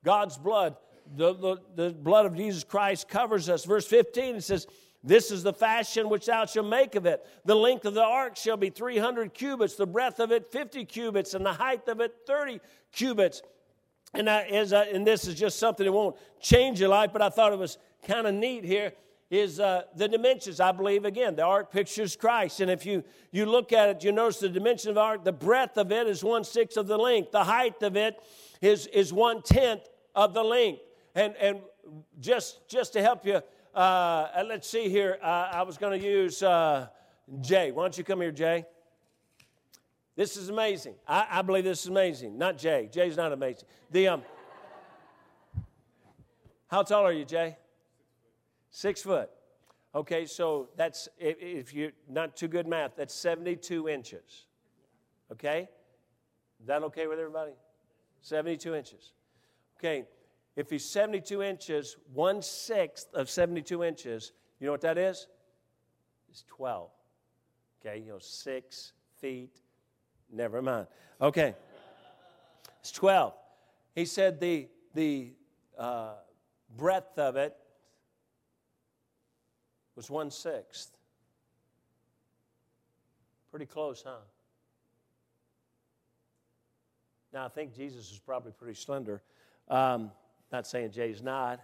God's 0.06 0.38
blood, 0.38 0.78
the, 1.16 1.34
the, 1.34 1.58
the 1.76 1.90
blood 1.90 2.28
of 2.28 2.36
Jesus 2.36 2.64
Christ 2.64 3.08
covers 3.08 3.50
us. 3.50 3.66
Verse 3.66 3.88
15, 3.88 4.36
it 4.36 4.44
says, 4.44 4.68
this 5.04 5.32
is 5.32 5.44
the 5.44 5.54
fashion 5.54 6.08
which 6.08 6.28
thou 6.28 6.46
shalt 6.46 6.68
make 6.68 6.96
of 6.96 7.06
it. 7.06 7.26
The 7.44 7.56
length 7.56 7.86
of 7.86 7.94
the 7.94 8.04
ark 8.04 8.38
shall 8.38 8.56
be 8.56 8.70
300 8.70 9.34
cubits, 9.34 9.76
the 9.76 9.86
breadth 9.86 10.20
of 10.20 10.32
it 10.32 10.52
50 10.52 10.86
cubits, 10.86 11.34
and 11.34 11.46
the 11.46 11.54
height 11.54 11.88
of 11.90 12.00
it 12.00 12.16
30 12.26 12.62
cubits. 12.94 13.42
And, 14.14 14.30
I, 14.30 14.42
I, 14.42 14.86
and 14.94 15.06
this 15.06 15.28
is 15.28 15.36
just 15.36 15.60
something 15.60 15.86
that 15.86 15.92
won't 15.92 16.16
change 16.40 16.80
your 16.80 16.90
life, 16.90 17.10
but 17.12 17.22
I 17.22 17.30
thought 17.30 17.52
it 17.52 17.60
was 17.60 17.78
kind 18.06 18.28
of 18.28 18.34
neat 18.34 18.64
here 18.64 18.94
is 19.30 19.60
uh, 19.60 19.82
the 19.96 20.08
dimensions. 20.08 20.60
I 20.60 20.72
believe, 20.72 21.06
again, 21.06 21.36
the 21.36 21.44
ark 21.44 21.72
pictures 21.72 22.16
Christ. 22.16 22.60
And 22.60 22.70
if 22.70 22.86
you, 22.86 23.04
you 23.32 23.48
look 23.48 23.74
at 23.74 23.90
it, 23.90 24.04
you 24.04 24.12
notice 24.12 24.40
the 24.40 24.50
dimension 24.50 24.90
of 24.90 24.96
the 24.96 25.02
ark, 25.02 25.24
the 25.24 25.32
breadth 25.32 25.78
of 25.78 25.92
it 25.92 26.08
is 26.08 26.24
one 26.24 26.44
sixth 26.44 26.78
of 26.78 26.86
the 26.86 26.98
length, 26.98 27.32
the 27.32 27.44
height 27.44 27.82
of 27.82 27.98
it 27.98 28.16
is, 28.62 28.86
is 28.88 29.12
one 29.12 29.42
tenth 29.42 29.90
of 30.14 30.36
the 30.36 30.44
length. 30.44 30.82
And, 31.16 31.36
and 31.38 31.62
just, 32.20 32.68
just 32.70 32.94
to 32.94 33.02
help 33.02 33.26
you 33.26 33.42
uh, 33.74 34.44
let's 34.48 34.70
see 34.70 34.90
here. 34.90 35.18
Uh, 35.22 35.50
I 35.52 35.62
was 35.64 35.78
going 35.78 36.00
to 36.00 36.06
use 36.08 36.44
uh, 36.44 36.88
Jay. 37.42 37.72
Why 37.72 37.84
don't 37.84 37.98
you 37.98 38.04
come 38.04 38.22
here, 38.22 38.32
Jay? 38.32 38.66
This 40.16 40.38
is 40.38 40.50
amazing. 40.50 40.96
I, 41.08 41.26
I, 41.30 41.42
believe 41.42 41.64
this 41.64 41.82
is 41.82 41.88
amazing. 41.88 42.38
Not 42.38 42.58
Jay. 42.58 42.88
Jay's 42.92 43.18
not 43.18 43.32
amazing. 43.32 43.68
The 43.90 44.10
um, 44.10 44.24
how 46.68 46.84
tall 46.84 47.04
are 47.04 47.12
you, 47.12 47.26
Jay? 47.26 47.58
Six 48.70 49.02
foot. 49.02 49.30
Okay, 49.96 50.26
so 50.26 50.70
that's 50.76 51.08
if, 51.20 51.38
if 51.40 51.74
you're 51.74 51.92
not 52.10 52.36
too 52.36 52.48
good 52.48 52.68
math, 52.68 52.96
that's 52.96 53.14
72 53.14 53.90
inches. 53.90 54.46
Okay, 55.32 55.70
is 56.60 56.68
that 56.68 56.84
okay 56.84 57.08
with 57.08 57.20
everybody? 57.20 57.54
72 58.22 58.74
inches. 58.74 59.14
Okay, 59.78 60.06
if 60.56 60.70
he's 60.70 60.86
72 60.86 61.42
inches, 61.42 61.98
one 62.14 62.42
sixth 62.42 63.08
of 63.14 63.30
72 63.30 63.84
inches, 63.84 64.32
you 64.60 64.68
know 64.68 64.72
what 64.72 64.82
that 64.82 64.98
is? 64.98 65.28
It's 66.30 66.44
12. 66.48 66.90
Okay, 67.82 68.00
you 68.00 68.12
know, 68.12 68.20
six 68.20 68.94
feet. 69.20 69.62
Never 70.32 70.62
mind. 70.62 70.88
Okay, 71.22 71.56
it's 72.80 72.92
12. 72.92 73.34
He 73.96 74.06
said 74.06 74.40
the, 74.40 74.68
the 74.94 75.32
uh, 75.78 76.14
breadth 76.76 77.18
of 77.18 77.36
it 77.36 77.56
was 79.96 80.10
one 80.10 80.32
sixth. 80.32 80.92
Pretty 83.52 83.66
close, 83.66 84.04
huh? 84.06 84.16
Now, 87.32 87.46
I 87.46 87.50
think 87.50 87.76
Jesus 87.76 88.12
is 88.12 88.20
probably 88.20 88.52
pretty 88.52 88.76
slender. 88.76 89.22
Um, 89.68 90.12
not 90.54 90.68
saying 90.68 90.92
Jay's 90.92 91.22
not. 91.22 91.60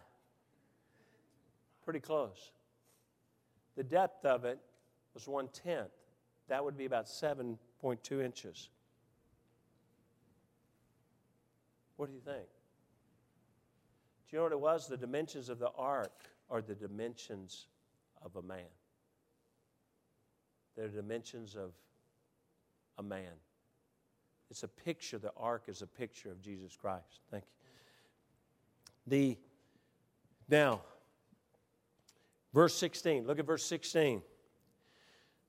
Pretty 1.86 2.00
close. 2.00 2.52
The 3.78 3.84
depth 3.84 4.26
of 4.26 4.44
it 4.44 4.60
was 5.14 5.28
one 5.28 5.48
tenth. 5.48 5.92
That 6.50 6.64
would 6.64 6.76
be 6.76 6.86
about 6.86 7.06
7.2 7.06 8.24
inches. 8.24 8.70
What 11.96 12.08
do 12.08 12.14
you 12.14 12.22
think? 12.22 12.48
Do 14.30 14.36
you 14.36 14.38
know 14.40 14.44
what 14.44 14.52
it 14.52 14.60
was? 14.60 14.88
The 14.88 14.98
dimensions 14.98 15.50
of 15.50 15.60
the 15.60 15.70
ark 15.78 16.24
are 16.50 16.62
the 16.62 16.76
dimensions 16.76 17.68
of 18.24 18.36
a 18.36 18.42
man. 18.42 18.66
They're 20.76 20.88
the 20.88 21.02
dimensions 21.02 21.56
of 21.56 21.74
a 22.98 23.04
man. 23.04 23.34
It's 24.50 24.64
a 24.64 24.68
picture, 24.68 25.20
the 25.20 25.32
ark 25.38 25.64
is 25.68 25.82
a 25.82 25.88
picture 25.88 26.32
of 26.32 26.42
Jesus 26.42 26.76
Christ. 26.76 27.22
Thank 27.30 27.44
you. 27.44 27.59
The 29.10 29.38
now, 30.48 30.82
verse 32.54 32.76
16. 32.76 33.26
Look 33.26 33.40
at 33.40 33.46
verse 33.46 33.66
16. 33.66 34.22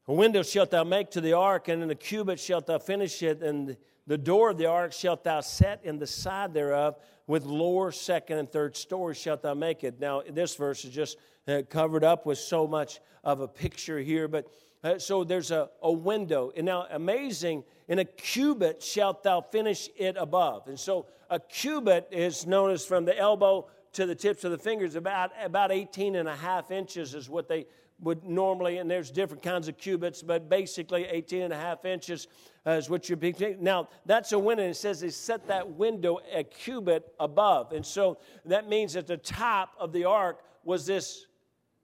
A 0.09 0.15
window 0.15 0.43
shalt 0.43 0.71
thou 0.71 0.83
make 0.83 1.11
to 1.11 1.21
the 1.21 1.35
ark, 1.35 1.69
and 1.69 1.83
in 1.83 1.91
a 1.91 1.95
cubit 1.95 2.41
shalt 2.41 2.67
thou 2.67 2.79
finish 2.79 3.23
it, 3.23 3.43
and 3.43 3.77
the 4.07 4.17
door 4.17 4.51
of 4.51 4.57
the 4.57 4.65
ark 4.65 4.95
shalt 4.95 5.25
thou 5.25 5.43
set 5.43 5.85
in 5.85 5.99
the 5.99 6.07
side 6.07 6.55
thereof, 6.55 6.97
with 7.27 7.45
lower, 7.45 7.93
second, 7.93 8.39
and 8.39 8.51
third 8.51 8.77
stories 8.77 9.19
shalt 9.19 9.43
thou 9.43 9.53
make 9.53 9.85
it. 9.85 10.01
Now, 10.01 10.23
this 10.29 10.57
verse 10.57 10.85
is 10.87 10.93
just 10.93 11.19
uh, 11.47 11.61
covered 11.69 12.03
up 12.03 12.25
with 12.25 12.39
so 12.39 12.67
much 12.67 13.01
of 13.23 13.41
a 13.41 13.49
picture 13.49 13.99
here, 13.99 14.27
but 14.27 14.47
uh, 14.83 14.99
so 14.99 15.25
there's 15.25 15.51
a, 15.51 15.69
a 15.83 15.93
window. 15.93 16.53
And 16.57 16.67
now, 16.67 16.87
amazing, 16.91 17.65
in 17.89 17.99
a 17.99 18.05
cubit 18.05 18.83
shalt 18.83 19.23
thou 19.23 19.41
finish 19.41 19.89
it 19.97 20.17
above. 20.19 20.69
And 20.69 20.79
so 20.79 21.07
a 21.29 21.39
cubit 21.39 22.09
is 22.11 22.47
known 22.47 22.71
as 22.71 22.85
from 22.85 23.05
the 23.05 23.17
elbow 23.17 23.69
to 23.93 24.07
the 24.07 24.15
tips 24.15 24.45
of 24.45 24.53
the 24.53 24.59
fingers, 24.59 24.95
about, 24.95 25.33
about 25.43 25.73
18 25.73 26.15
and 26.15 26.29
a 26.29 26.37
half 26.37 26.71
inches 26.71 27.15
is 27.15 27.29
what 27.29 27.49
they 27.49 27.67
would 28.01 28.25
normally, 28.25 28.79
and 28.79 28.91
there's 28.91 29.11
different 29.11 29.43
kinds 29.43 29.69
of 29.69 29.77
cubits, 29.77 30.23
but 30.23 30.49
basically 30.49 31.05
18 31.05 31.43
and 31.43 31.53
a 31.53 31.57
half 31.57 31.85
inches 31.85 32.29
is 32.65 32.89
what 32.89 33.09
you're 33.09 33.17
being. 33.17 33.35
Now, 33.61 33.89
that's 34.07 34.33
a 34.33 34.39
window. 34.39 34.63
It 34.63 34.75
says 34.75 35.01
they 35.01 35.11
set 35.11 35.47
that 35.49 35.69
window 35.69 36.21
a 36.33 36.45
cubit 36.45 37.13
above. 37.19 37.73
And 37.73 37.85
so 37.85 38.19
that 38.47 38.69
means 38.69 38.97
at 38.97 39.07
the 39.07 39.17
top 39.17 39.75
of 39.79 39.93
the 39.93 40.05
ark 40.05 40.43
was 40.65 40.87
this 40.87 41.27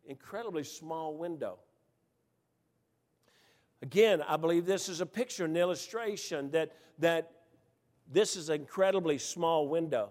incredibly 0.06 0.64
small 0.64 1.16
window. 1.16 1.58
Again, 3.82 4.22
I 4.26 4.36
believe 4.36 4.66
this 4.66 4.88
is 4.88 5.00
a 5.00 5.06
picture, 5.06 5.44
an 5.44 5.56
illustration 5.56 6.50
that, 6.52 6.72
that 6.98 7.30
this 8.10 8.36
is 8.36 8.48
an 8.48 8.60
incredibly 8.60 9.18
small 9.18 9.68
window. 9.68 10.10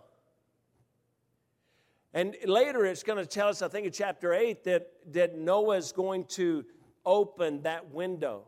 And 2.13 2.36
later 2.45 2.86
it's 2.86 3.04
going 3.04 3.17
to 3.17 3.25
tell 3.25 3.49
us, 3.49 3.62
I 3.62 3.67
think 3.67 3.86
in 3.86 3.91
chapter 3.91 4.34
8, 4.34 4.63
that, 4.63 4.89
that 5.13 5.38
Noah's 5.38 5.91
going 5.91 6.25
to 6.25 6.63
open 7.06 7.63
that 7.63 7.91
window. 7.91 8.43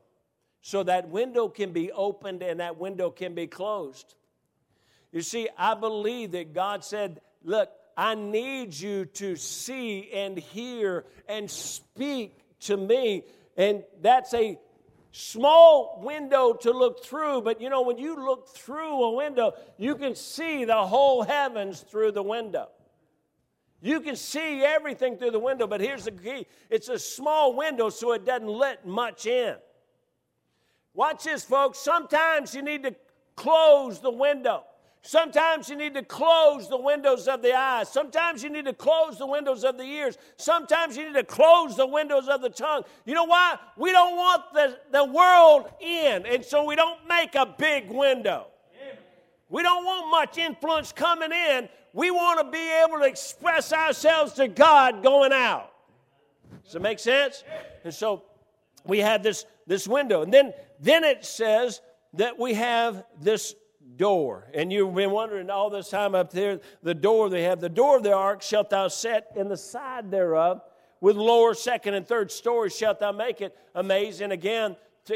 So 0.62 0.84
that 0.84 1.10
window 1.10 1.50
can 1.50 1.72
be 1.72 1.92
opened 1.92 2.44
and 2.44 2.60
that 2.60 2.78
window 2.78 3.10
can 3.10 3.36
be 3.36 3.48
closed. 3.48 4.16
You 5.12 5.22
see, 5.22 5.50
I 5.58 5.74
believe 5.74 6.32
that 6.32 6.54
God 6.54 6.84
said, 6.84 7.22
Look, 7.44 7.70
I 7.96 8.16
need 8.16 8.74
you 8.74 9.06
to 9.06 9.36
see 9.36 10.12
and 10.12 10.38
hear 10.38 11.06
and 11.28 11.50
speak 11.50 12.38
to 12.62 12.78
me. 12.78 13.24
And 13.56 13.84
that's 14.02 14.34
a 14.34 14.60
small 15.12 16.02
window 16.04 16.54
to 16.54 16.72
look 16.72 17.04
through, 17.04 17.42
but 17.42 17.62
you 17.62 17.70
know, 17.70 17.82
when 17.82 17.98
you 17.98 18.16
look 18.16 18.50
through 18.50 19.04
a 19.04 19.14
window, 19.14 19.54
you 19.78 19.96
can 19.96 20.16
see 20.16 20.66
the 20.66 20.86
whole 20.86 21.24
heavens 21.24 21.82
through 21.82 22.12
the 22.12 22.24
window. 22.24 22.70
You 23.82 24.02
can 24.02 24.16
see 24.16 24.64
everything 24.64 25.18
through 25.18 25.32
the 25.32 25.40
window, 25.40 25.68
but 25.68 25.82
here's 25.82 26.06
the 26.06 26.12
key 26.12 26.48
it's 26.70 26.90
a 26.90 27.00
small 27.00 27.56
window, 27.56 27.90
so 27.90 28.14
it 28.14 28.26
doesn't 28.26 28.48
let 28.48 28.88
much 28.88 29.26
in. 29.26 29.56
Watch 30.94 31.26
this, 31.26 31.44
folks. 31.44 31.78
Sometimes 31.78 32.56
you 32.56 32.64
need 32.64 32.84
to 32.84 32.96
close 33.36 34.00
the 34.00 34.12
window. 34.12 34.64
Sometimes 35.02 35.70
you 35.70 35.76
need 35.76 35.94
to 35.94 36.04
close 36.04 36.68
the 36.68 36.78
windows 36.78 37.28
of 37.28 37.42
the 37.42 37.54
eyes. 37.54 37.90
Sometimes 37.90 38.44
you 38.44 38.50
need 38.50 38.66
to 38.66 38.74
close 38.74 39.18
the 39.18 39.26
windows 39.26 39.64
of 39.64 39.78
the 39.78 39.84
ears. 39.84 40.18
Sometimes 40.36 40.98
you 40.98 41.06
need 41.06 41.16
to 41.16 41.24
close 41.24 41.78
the 41.78 41.88
windows 41.88 42.28
of 42.28 42.42
the 42.42 42.50
tongue. 42.50 42.84
You 43.06 43.14
know 43.14 43.24
why? 43.24 43.58
We 43.78 43.92
don't 43.92 44.18
want 44.18 44.44
the, 44.54 44.78
the 44.92 45.06
world 45.06 45.70
in, 45.80 46.26
and 46.26 46.44
so 46.44 46.66
we 46.66 46.76
don't 46.76 47.08
make 47.08 47.36
a 47.36 47.46
big 47.46 47.90
window. 47.90 48.48
We 49.50 49.64
don't 49.64 49.86
want 49.86 50.12
much 50.12 50.38
influence 50.38 50.92
coming 50.92 51.32
in. 51.32 51.70
We 51.94 52.12
want 52.12 52.40
to 52.42 52.52
be 52.52 52.84
able 52.84 53.00
to 53.00 53.06
express 53.06 53.72
ourselves 53.72 54.34
to 54.34 54.48
God 54.48 55.04
going 55.04 55.32
out. 55.32 55.72
Does 56.66 56.76
it 56.76 56.82
make 56.82 57.00
sense? 57.00 57.46
And 57.86 57.94
so 57.94 58.24
we 58.86 59.00
have 59.00 59.24
this, 59.24 59.46
this 59.66 59.88
window. 59.88 60.22
And 60.22 60.34
then, 60.34 60.54
then 60.82 61.06
it 61.06 61.24
says 61.24 61.82
that 62.14 62.38
we 62.38 62.56
have 62.56 63.06
this 63.22 63.56
door. 63.96 64.50
And 64.54 64.72
you've 64.72 64.94
been 64.94 65.12
wondering 65.12 65.50
all 65.50 65.70
this 65.70 65.90
time 65.90 66.16
up 66.16 66.32
there, 66.32 66.60
the 66.84 66.94
door 66.94 67.30
they 67.30 67.44
have. 67.44 67.60
The 67.60 67.70
door 67.70 67.98
of 67.98 68.04
the 68.04 68.14
ark 68.14 68.42
shalt 68.42 68.70
thou 68.70 68.88
set 68.88 69.32
in 69.36 69.48
the 69.48 69.58
side 69.58 70.12
thereof. 70.12 70.62
With 71.00 71.16
lower, 71.16 71.54
second, 71.54 71.94
and 71.94 72.08
third 72.08 72.32
stories 72.32 72.76
shalt 72.76 73.00
thou 73.00 73.12
make 73.12 73.42
it. 73.42 73.56
Amazing. 73.76 74.32
Again, 74.32 74.76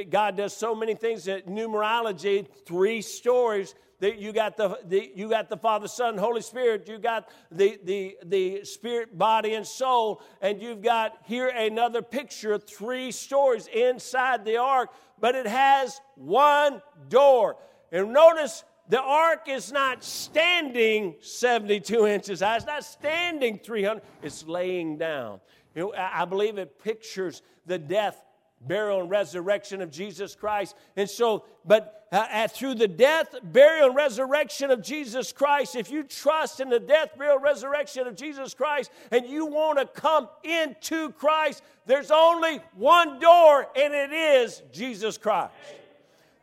God 0.10 0.38
does 0.38 0.56
so 0.56 0.76
many 0.76 0.94
things 0.94 1.26
that 1.26 1.48
numerology, 1.48 2.48
three 2.66 3.02
stories. 3.02 3.76
That 4.00 4.18
you 4.18 4.34
got 4.34 4.58
the, 4.58 4.80
the 4.86 5.12
you 5.16 5.30
got 5.30 5.48
the 5.48 5.58
Father, 5.58 5.88
Son, 5.88 6.18
Holy 6.18 6.42
Spirit. 6.42 6.88
You 6.88 6.98
got 6.98 7.30
the 7.52 7.80
the 7.84 8.18
the 8.26 8.64
Spirit, 8.64 9.16
body, 9.16 9.54
and 9.54 9.66
soul, 9.66 10.24
and 10.42 10.60
you've 10.60 10.82
got 10.82 11.20
here 11.26 11.50
another 11.50 12.02
picture, 12.02 12.58
three 12.58 13.12
stories 13.12 13.68
inside 13.68 14.44
the 14.44 14.58
ark, 14.58 14.90
but 15.20 15.36
it 15.36 15.46
has 15.46 16.02
one 16.16 16.82
door. 17.10 17.58
And 17.92 18.14
notice 18.14 18.64
the 18.90 19.02
ark 19.02 19.48
is 19.48 19.72
not 19.72 20.04
standing 20.04 21.16
72 21.22 22.08
inches 22.08 22.42
high. 22.42 22.58
It's 22.58 22.66
not 22.66 22.84
standing 22.84 23.60
300. 23.60 24.02
It's 24.22 24.46
laying 24.46 24.98
down. 24.98 25.40
You 25.76 25.84
know, 25.84 25.94
I 25.96 26.26
believe 26.26 26.58
it 26.58 26.84
pictures 26.84 27.42
the 27.66 27.78
death, 27.78 28.22
burial, 28.60 29.02
and 29.02 29.10
resurrection 29.10 29.82
of 29.82 29.92
Jesus 29.92 30.36
Christ. 30.36 30.76
And 30.98 31.10
so, 31.10 31.46
but 31.66 32.08
uh, 32.12 32.48
through 32.50 32.76
the 32.76 32.88
death, 32.88 33.34
burial, 33.42 33.88
and 33.88 33.96
resurrection 33.96 34.70
of 34.70 34.82
Jesus 34.82 35.32
Christ, 35.32 35.78
if 35.78 35.90
you 35.90 36.04
trust 36.04 36.60
in 36.60 36.70
the 36.70 36.80
death, 36.80 37.18
burial, 37.18 37.40
resurrection 37.40 38.08
of 38.08 38.16
Jesus 38.16 38.54
Christ, 38.54 38.92
and 39.12 39.26
you 39.26 39.46
want 39.46 39.80
to 39.80 39.86
come 39.86 40.28
into 40.44 41.12
Christ, 41.14 41.64
there's 41.86 42.12
only 42.12 42.60
one 42.76 43.20
door, 43.20 43.68
and 43.78 43.94
it 43.94 44.12
is 44.12 44.62
Jesus 44.74 45.18
Christ. 45.18 45.54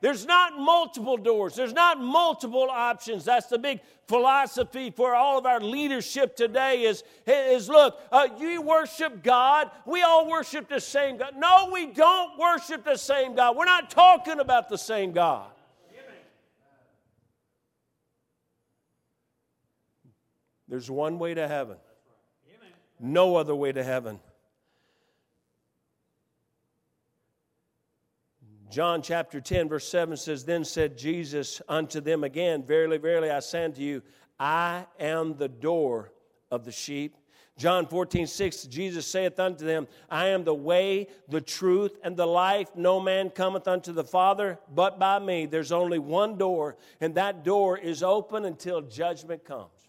There's 0.01 0.25
not 0.27 0.59
multiple 0.59 1.17
doors. 1.17 1.55
There's 1.55 1.73
not 1.73 2.01
multiple 2.01 2.69
options. 2.71 3.25
That's 3.25 3.47
the 3.47 3.59
big 3.59 3.81
philosophy 4.07 4.91
for 4.91 5.15
all 5.15 5.39
of 5.39 5.47
our 5.47 5.61
leadership 5.61 6.37
today 6.37 6.83
is, 6.83 7.03
is 7.27 7.69
look, 7.69 8.01
uh, 8.13 8.29
you 8.39 8.63
worship 8.63 9.23
God. 9.23 9.71
We 9.87 10.03
all 10.03 10.29
worship 10.29 10.69
the 10.69 10.81
same 10.81 11.17
God. 11.17 11.35
No, 11.37 11.71
we 11.73 11.87
don't 11.87 12.39
worship 12.39 12.85
the 12.85 12.97
same 12.97 13.35
God. 13.35 13.57
We're 13.57 13.65
not 13.65 13.91
talking 13.91 14.39
about 14.39 14.69
the 14.69 14.79
same 14.79 15.13
God. 15.13 15.51
There's 20.69 20.91
one 20.91 21.19
way 21.19 21.35
to 21.35 21.49
heaven. 21.49 21.79
No 23.01 23.37
other 23.37 23.55
way 23.55 23.73
to 23.73 23.83
heaven. 23.83 24.21
John 28.71 29.01
chapter 29.01 29.41
10, 29.41 29.69
verse 29.69 29.89
7 29.89 30.17
says, 30.17 30.45
Then 30.45 30.65
said 30.65 30.99
Jesus 30.99 31.63
unto 31.69 32.01
them 32.01 32.23
again, 32.23 32.63
Verily, 32.63 32.99
verily, 32.99 33.31
I 33.31 33.41
say 33.41 33.65
unto 33.65 33.81
you, 33.81 34.03
I 34.39 34.87
am 35.01 35.37
the 35.37 35.49
door 35.49 36.13
of 36.51 36.65
the 36.65 36.73
sheep. 36.73 37.17
John 37.57 37.87
14, 37.87 38.27
6, 38.27 38.65
Jesus 38.65 39.05
saith 39.07 39.41
unto 39.41 39.65
them, 39.65 39.89
I 40.09 40.29
am 40.29 40.45
the 40.45 40.55
way, 40.55 41.09
the 41.29 41.41
truth, 41.41 41.99
and 42.05 42.17
the 42.17 42.27
life. 42.27 42.69
No 42.77 43.01
man 43.01 43.31
cometh 43.31 43.67
unto 43.67 43.93
the 43.93 44.05
Father 44.05 44.61
but 44.73 44.99
by 44.99 45.19
me. 45.19 45.47
There's 45.47 45.73
only 45.73 45.99
one 45.99 46.39
door, 46.39 46.77
and 47.01 47.15
that 47.17 47.45
door 47.45 47.77
is 47.77 48.03
open 48.03 48.45
until 48.45 48.83
judgment 48.83 49.45
comes. 49.45 49.89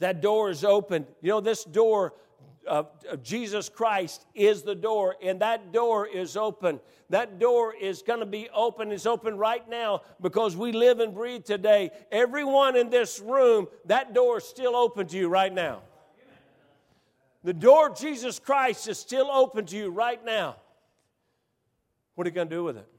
That 0.00 0.20
door 0.20 0.50
is 0.50 0.64
open. 0.64 1.06
You 1.22 1.30
know, 1.30 1.40
this 1.40 1.62
door 1.62 2.14
of, 2.66 2.88
Jesus 3.22 3.68
Christ 3.68 4.24
is 4.34 4.62
the 4.62 4.74
door, 4.74 5.16
and 5.22 5.40
that 5.40 5.72
door 5.72 6.06
is 6.06 6.36
open. 6.36 6.80
That 7.10 7.38
door 7.38 7.74
is 7.74 8.02
going 8.02 8.20
to 8.20 8.26
be 8.26 8.48
open. 8.54 8.90
It's 8.92 9.06
open 9.06 9.36
right 9.36 9.68
now 9.68 10.02
because 10.20 10.56
we 10.56 10.72
live 10.72 11.00
and 11.00 11.14
breathe 11.14 11.44
today. 11.44 11.90
Everyone 12.10 12.76
in 12.76 12.90
this 12.90 13.20
room, 13.20 13.68
that 13.86 14.14
door 14.14 14.38
is 14.38 14.44
still 14.44 14.74
open 14.74 15.06
to 15.08 15.16
you 15.16 15.28
right 15.28 15.52
now. 15.52 15.82
The 17.42 17.52
door 17.52 17.88
of 17.88 17.98
Jesus 17.98 18.38
Christ 18.38 18.88
is 18.88 18.98
still 18.98 19.30
open 19.30 19.66
to 19.66 19.76
you 19.76 19.90
right 19.90 20.24
now. 20.24 20.56
What 22.14 22.26
are 22.26 22.30
you 22.30 22.34
going 22.34 22.48
to 22.48 22.54
do 22.54 22.64
with 22.64 22.78
it? 22.78 22.93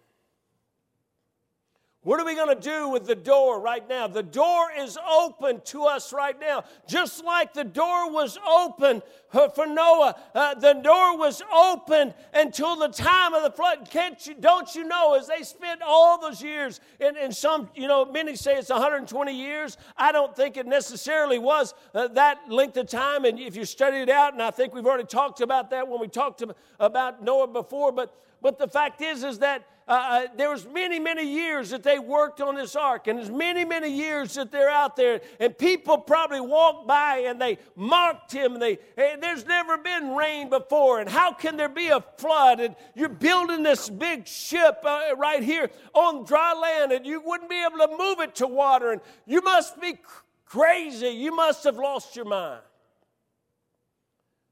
What 2.05 2.19
are 2.19 2.25
we 2.25 2.35
going 2.35 2.55
to 2.55 2.61
do 2.61 2.87
with 2.87 3.07
the 3.07 3.15
door 3.15 3.59
right 3.59 3.87
now? 3.89 4.05
The 4.05 4.21
door 4.21 4.67
is 4.77 4.95
open 5.09 5.61
to 5.65 5.85
us 5.85 6.13
right 6.13 6.39
now. 6.39 6.63
Just 6.87 7.25
like 7.25 7.51
the 7.51 7.63
door 7.63 8.11
was 8.11 8.37
open 8.47 9.01
for 9.31 9.65
Noah, 9.65 10.15
uh, 10.35 10.53
the 10.53 10.73
door 10.73 11.17
was 11.17 11.41
open 11.51 12.13
until 12.31 12.75
the 12.75 12.89
time 12.89 13.33
of 13.33 13.41
the 13.41 13.49
flood. 13.49 13.89
Can't 13.89 14.23
you, 14.27 14.35
don't 14.39 14.75
you 14.75 14.83
know, 14.83 15.15
as 15.15 15.25
they 15.25 15.41
spent 15.41 15.81
all 15.81 16.21
those 16.21 16.43
years, 16.43 16.79
and, 17.01 17.17
and 17.17 17.35
some, 17.35 17.71
you 17.73 17.87
know, 17.87 18.05
many 18.05 18.35
say 18.35 18.55
it's 18.55 18.69
120 18.69 19.33
years. 19.33 19.75
I 19.97 20.11
don't 20.11 20.35
think 20.35 20.57
it 20.57 20.67
necessarily 20.67 21.39
was 21.39 21.73
uh, 21.95 22.07
that 22.09 22.37
length 22.51 22.77
of 22.77 22.87
time. 22.87 23.25
And 23.25 23.39
if 23.39 23.55
you 23.55 23.65
study 23.65 23.97
it 23.97 24.09
out, 24.09 24.33
and 24.33 24.43
I 24.43 24.51
think 24.51 24.75
we've 24.75 24.85
already 24.85 25.05
talked 25.05 25.41
about 25.41 25.71
that 25.71 25.87
when 25.87 25.99
we 25.99 26.07
talked 26.07 26.43
about 26.79 27.23
Noah 27.23 27.47
before, 27.47 27.91
but, 27.91 28.15
but 28.43 28.59
the 28.59 28.67
fact 28.67 29.01
is, 29.01 29.23
is 29.23 29.39
that 29.39 29.67
uh, 29.87 29.91
uh, 29.91 30.27
there 30.35 30.49
was 30.49 30.65
many, 30.65 30.97
many 30.97 31.23
years 31.23 31.69
that 31.69 31.83
they 31.83 31.99
worked 31.99 32.41
on 32.41 32.55
this 32.55 32.75
ark, 32.75 33.05
and 33.05 33.19
there's 33.19 33.29
many, 33.29 33.63
many 33.63 33.87
years 33.87 34.33
that 34.33 34.51
they're 34.51 34.69
out 34.69 34.95
there, 34.95 35.21
and 35.39 35.55
people 35.55 35.99
probably 35.99 36.41
walked 36.41 36.87
by 36.87 37.25
and 37.27 37.39
they 37.39 37.59
mocked 37.75 38.31
him. 38.31 38.53
And 38.53 38.61
they, 38.61 38.79
hey, 38.95 39.15
there's 39.21 39.45
never 39.45 39.77
been 39.77 40.15
rain 40.15 40.49
before, 40.49 41.01
and 41.01 41.07
how 41.07 41.33
can 41.33 41.55
there 41.55 41.69
be 41.69 41.89
a 41.89 42.03
flood? 42.17 42.59
And 42.59 42.75
you're 42.95 43.09
building 43.09 43.61
this 43.61 43.87
big 43.87 44.27
ship 44.27 44.79
uh, 44.83 45.15
right 45.17 45.43
here 45.43 45.69
on 45.93 46.25
dry 46.25 46.53
land, 46.53 46.91
and 46.91 47.05
you 47.05 47.21
wouldn't 47.23 47.49
be 47.49 47.63
able 47.63 47.77
to 47.77 47.95
move 47.95 48.21
it 48.21 48.33
to 48.35 48.47
water, 48.47 48.91
and 48.91 49.01
you 49.27 49.41
must 49.41 49.79
be 49.79 49.99
crazy. 50.45 51.09
You 51.09 51.35
must 51.35 51.63
have 51.63 51.75
lost 51.75 52.15
your 52.15 52.25
mind. 52.25 52.61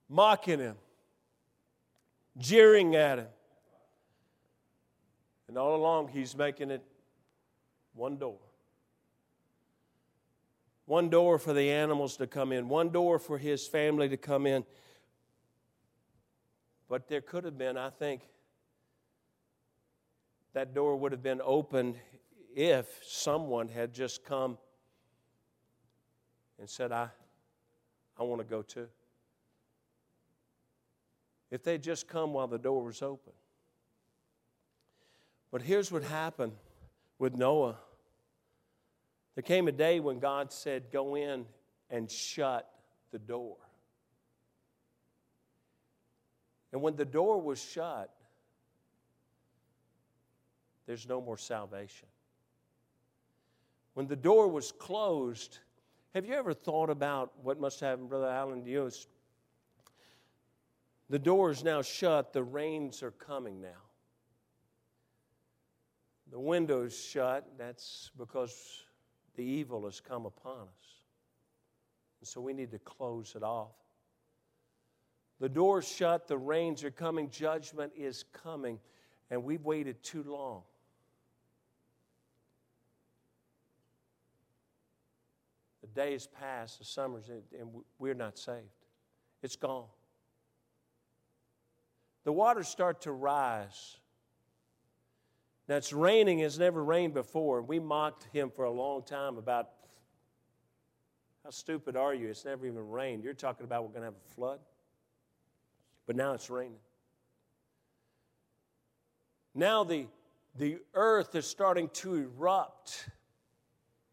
Mocking 0.08 0.60
him, 0.60 0.76
jeering 2.38 2.96
at 2.96 3.18
him. 3.18 3.28
And 5.54 5.60
all 5.60 5.76
along, 5.76 6.08
he's 6.08 6.36
making 6.36 6.72
it 6.72 6.84
one 7.94 8.18
door. 8.18 8.40
One 10.88 11.12
door 11.12 11.38
for 11.38 11.54
the 11.54 11.70
animals 11.70 12.18
to 12.18 12.26
come 12.26 12.52
in, 12.52 12.70
one 12.70 12.90
door 12.90 13.20
for 13.20 13.38
his 13.38 13.68
family 13.68 14.10
to 14.10 14.18
come 14.18 14.48
in. 14.48 14.66
But 16.90 17.08
there 17.08 17.22
could 17.22 17.44
have 17.44 17.56
been, 17.56 17.78
I 17.78 17.92
think, 17.92 18.24
that 20.54 20.74
door 20.74 20.96
would 20.96 21.12
have 21.12 21.22
been 21.22 21.40
opened 21.44 21.98
if 22.56 22.88
someone 23.04 23.68
had 23.68 23.94
just 23.94 24.26
come 24.26 24.58
and 26.58 26.68
said, 26.68 26.92
I, 26.92 27.10
I 28.18 28.24
want 28.24 28.42
to 28.42 28.48
go 28.48 28.64
too. 28.64 28.88
If 31.52 31.62
they'd 31.62 31.84
just 31.84 32.08
come 32.08 32.34
while 32.34 32.48
the 32.48 32.58
door 32.58 32.84
was 32.84 33.04
open. 33.04 33.34
But 35.54 35.62
here's 35.62 35.92
what 35.92 36.02
happened 36.02 36.54
with 37.20 37.36
Noah. 37.36 37.78
There 39.36 39.44
came 39.44 39.68
a 39.68 39.72
day 39.72 40.00
when 40.00 40.18
God 40.18 40.52
said, 40.52 40.86
Go 40.92 41.14
in 41.14 41.46
and 41.92 42.10
shut 42.10 42.68
the 43.12 43.20
door. 43.20 43.58
And 46.72 46.82
when 46.82 46.96
the 46.96 47.06
door 47.06 47.40
was 47.40 47.64
shut, 47.64 48.10
there's 50.88 51.08
no 51.08 51.22
more 51.22 51.38
salvation. 51.38 52.08
When 53.94 54.08
the 54.08 54.16
door 54.16 54.48
was 54.48 54.72
closed, 54.72 55.60
have 56.16 56.26
you 56.26 56.34
ever 56.34 56.56
thought 56.56 56.90
about 56.90 57.32
what 57.44 57.60
must 57.60 57.80
have 57.82 57.90
happened, 57.92 58.10
Brother 58.10 58.28
Allen? 58.28 58.66
You 58.66 58.90
the 61.12 61.20
door 61.20 61.52
is 61.52 61.64
now 61.64 61.84
shut, 61.84 62.34
the 62.34 62.42
rains 62.42 63.04
are 63.04 63.12
coming 63.12 63.62
now 63.62 63.83
the 66.32 66.40
window's 66.40 66.98
shut, 66.98 67.46
that's 67.58 68.12
because 68.18 68.84
the 69.36 69.44
evil 69.44 69.86
has 69.86 70.00
come 70.00 70.26
upon 70.26 70.62
us. 70.62 70.94
And 72.20 72.28
so 72.28 72.42
we 72.42 72.54
need 72.54 72.72
to 72.72 72.80
close 72.80 73.34
it 73.36 73.44
off. 73.44 73.76
The 75.40 75.50
door's 75.50 75.88
shut, 75.88 76.28
the 76.28 76.38
rains 76.38 76.84
are 76.84 76.92
coming, 76.92 77.30
judgment 77.30 77.92
is 77.98 78.24
coming. 78.44 78.80
And 79.30 79.44
we've 79.44 79.64
waited 79.64 80.02
too 80.04 80.24
long. 80.24 80.62
The 85.82 85.88
days 85.88 86.28
pass, 86.40 86.78
the 86.78 86.86
summers, 86.86 87.30
and 87.30 87.70
we're 88.00 88.14
not 88.14 88.38
saved. 88.38 88.62
It's 89.42 89.58
gone. 89.58 89.88
The 92.24 92.32
waters 92.32 92.70
start 92.70 93.02
to 93.02 93.12
rise. 93.12 93.98
Now 95.68 95.78
it's 95.78 95.94
raining 95.94 96.42
as 96.42 96.60
never 96.60 96.84
rained 96.84 97.14
before. 97.14 97.62
We 97.62 97.80
mocked 97.80 98.28
him 98.34 98.50
for 98.50 98.66
a 98.66 98.72
long 98.72 99.04
time 99.04 99.38
about 99.38 99.70
how 101.44 101.50
stupid 101.50 101.96
are 101.96 102.14
you? 102.14 102.30
It's 102.30 102.46
never 102.46 102.66
even 102.66 102.90
rained. 102.90 103.24
You're 103.24 103.34
talking 103.34 103.66
about 103.66 103.84
we're 103.84 103.90
going 103.90 104.02
to 104.02 104.08
have 104.08 104.14
a 104.14 104.34
flood. 104.34 104.60
But 106.06 106.16
now 106.16 106.34
it's 106.34 106.50
raining. 106.50 106.80
Now 109.56 109.84
the, 109.84 110.08
the 110.58 110.80
earth 110.94 111.36
is 111.36 111.46
starting 111.46 111.90
to 111.94 112.16
erupt 112.16 113.10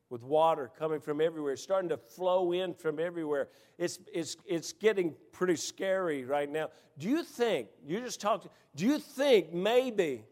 with 0.09 0.23
water 0.23 0.71
coming 0.77 1.01
from 1.01 1.21
everywhere. 1.21 1.53
It's 1.53 1.63
starting 1.63 1.89
to 1.91 1.97
flow 1.97 2.53
in 2.53 2.75
from 2.75 2.99
everywhere. 2.99 3.49
It's, 3.79 3.99
it's, 4.13 4.37
it's 4.45 4.73
getting 4.73 5.15
pretty 5.33 5.57
scary 5.57 6.25
right 6.25 6.51
now. 6.51 6.71
Do 6.99 7.09
you 7.09 7.23
think, 7.23 7.69
you 7.87 8.01
just 8.01 8.21
talked, 8.21 8.49
do 8.75 8.87
you 8.87 8.99
think 8.99 9.53
maybe 9.53 10.25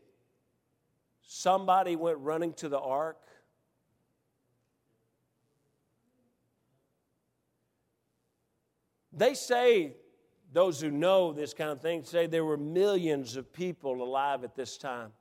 somebody 1.28 1.94
went 1.94 2.18
running 2.18 2.54
to 2.54 2.68
the 2.68 2.80
ark? 2.80 3.18
They 9.12 9.34
say, 9.34 9.96
those 10.52 10.80
who 10.80 10.90
know 10.90 11.32
this 11.32 11.52
kind 11.52 11.70
of 11.70 11.82
thing 11.82 12.02
say 12.02 12.26
there 12.26 12.44
were 12.44 12.56
millions 12.56 13.36
of 13.36 13.52
people 13.52 14.02
alive 14.02 14.42
at 14.42 14.56
this 14.56 14.78
time. 14.78 15.12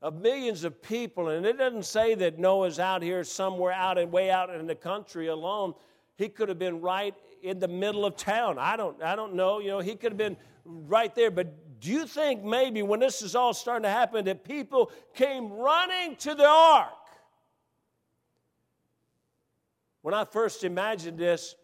Of 0.00 0.20
millions 0.20 0.64
of 0.64 0.80
people, 0.82 1.28
and 1.28 1.44
it 1.44 1.58
doesn't 1.58 1.84
say 1.84 2.14
that 2.14 2.38
Noah's 2.38 2.78
out 2.78 3.02
here 3.02 3.24
somewhere 3.24 3.72
out 3.72 3.98
and 3.98 4.10
way 4.10 4.30
out 4.30 4.54
in 4.54 4.66
the 4.66 4.74
country 4.74 5.26
alone. 5.26 5.74
He 6.16 6.28
could 6.28 6.48
have 6.48 6.58
been 6.58 6.80
right 6.80 7.14
in 7.42 7.58
the 7.58 7.68
middle 7.68 8.06
of 8.06 8.16
town. 8.16 8.58
I 8.58 8.76
don't, 8.76 9.02
I 9.02 9.16
don't 9.16 9.34
know. 9.34 9.58
You 9.58 9.68
know, 9.68 9.80
he 9.80 9.96
could 9.96 10.12
have 10.12 10.18
been 10.18 10.36
right 10.64 11.14
there. 11.14 11.30
But 11.30 11.63
do 11.84 11.92
you 11.92 12.06
think 12.06 12.42
maybe 12.42 12.80
when 12.80 12.98
this 12.98 13.20
is 13.20 13.34
all 13.34 13.52
starting 13.52 13.82
to 13.82 13.90
happen 13.90 14.24
that 14.24 14.42
people 14.42 14.90
came 15.12 15.52
running 15.52 16.16
to 16.16 16.34
the 16.34 16.48
ark? 16.48 16.88
When 20.00 20.14
I 20.14 20.24
first 20.24 20.64
imagined 20.64 21.18
this, 21.18 21.54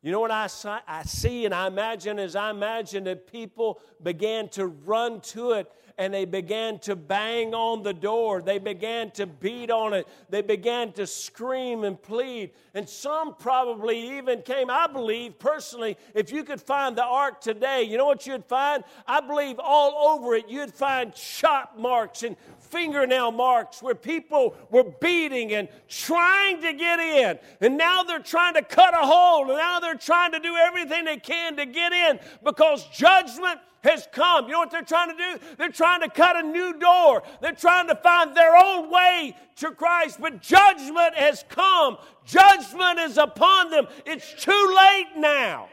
you 0.00 0.10
know 0.10 0.20
what 0.20 0.30
I, 0.30 0.48
I 0.88 1.02
see 1.02 1.44
and 1.44 1.54
I 1.54 1.66
imagine 1.66 2.18
as 2.18 2.34
I 2.34 2.48
imagine 2.48 3.04
that 3.04 3.30
people 3.30 3.78
began 4.02 4.48
to 4.50 4.68
run 4.68 5.20
to 5.20 5.52
it 5.52 5.70
and 5.98 6.12
they 6.12 6.24
began 6.24 6.78
to 6.80 6.96
bang 6.96 7.54
on 7.54 7.82
the 7.82 7.92
door. 7.92 8.42
They 8.42 8.58
began 8.58 9.10
to 9.12 9.26
beat 9.26 9.70
on 9.70 9.94
it. 9.94 10.06
They 10.30 10.42
began 10.42 10.92
to 10.92 11.06
scream 11.06 11.84
and 11.84 12.00
plead. 12.00 12.50
And 12.74 12.88
some 12.88 13.34
probably 13.34 14.18
even 14.18 14.42
came, 14.42 14.70
I 14.70 14.86
believe 14.86 15.38
personally, 15.38 15.96
if 16.14 16.32
you 16.32 16.44
could 16.44 16.60
find 16.60 16.96
the 16.96 17.04
ark 17.04 17.40
today, 17.40 17.82
you 17.82 17.96
know 17.96 18.06
what 18.06 18.26
you'd 18.26 18.44
find? 18.44 18.84
I 19.06 19.20
believe 19.20 19.58
all 19.58 20.10
over 20.10 20.34
it 20.34 20.48
you'd 20.48 20.72
find 20.72 21.14
chop 21.14 21.78
marks 21.78 22.22
and 22.22 22.36
fingernail 22.58 23.30
marks 23.32 23.82
where 23.82 23.94
people 23.94 24.56
were 24.70 24.84
beating 25.00 25.52
and 25.52 25.68
trying 25.88 26.60
to 26.62 26.72
get 26.72 26.98
in. 26.98 27.38
And 27.60 27.76
now 27.76 28.02
they're 28.02 28.18
trying 28.18 28.54
to 28.54 28.62
cut 28.62 28.94
a 28.94 29.06
hole. 29.06 29.48
And 29.48 29.58
now 29.58 29.78
they're 29.78 29.94
trying 29.94 30.32
to 30.32 30.40
do 30.40 30.56
everything 30.56 31.04
they 31.04 31.18
can 31.18 31.56
to 31.56 31.66
get 31.66 31.92
in 31.92 32.18
because 32.42 32.86
judgment 32.88 33.60
has 33.82 34.08
come. 34.12 34.46
You 34.46 34.52
know 34.52 34.58
what 34.60 34.70
they're 34.70 34.82
trying 34.82 35.10
to 35.10 35.16
do? 35.16 35.44
They're 35.58 35.68
trying 35.68 36.00
to 36.02 36.08
cut 36.08 36.36
a 36.36 36.42
new 36.42 36.78
door. 36.78 37.22
They're 37.40 37.52
trying 37.52 37.88
to 37.88 37.94
find 37.96 38.36
their 38.36 38.56
own 38.56 38.90
way 38.90 39.36
to 39.56 39.70
Christ. 39.72 40.20
But 40.20 40.40
judgment 40.40 41.14
has 41.16 41.44
come. 41.48 41.98
Judgment 42.24 43.00
is 43.00 43.18
upon 43.18 43.70
them. 43.70 43.86
It's 44.06 44.32
too 44.34 44.74
late 44.76 45.08
now. 45.16 45.68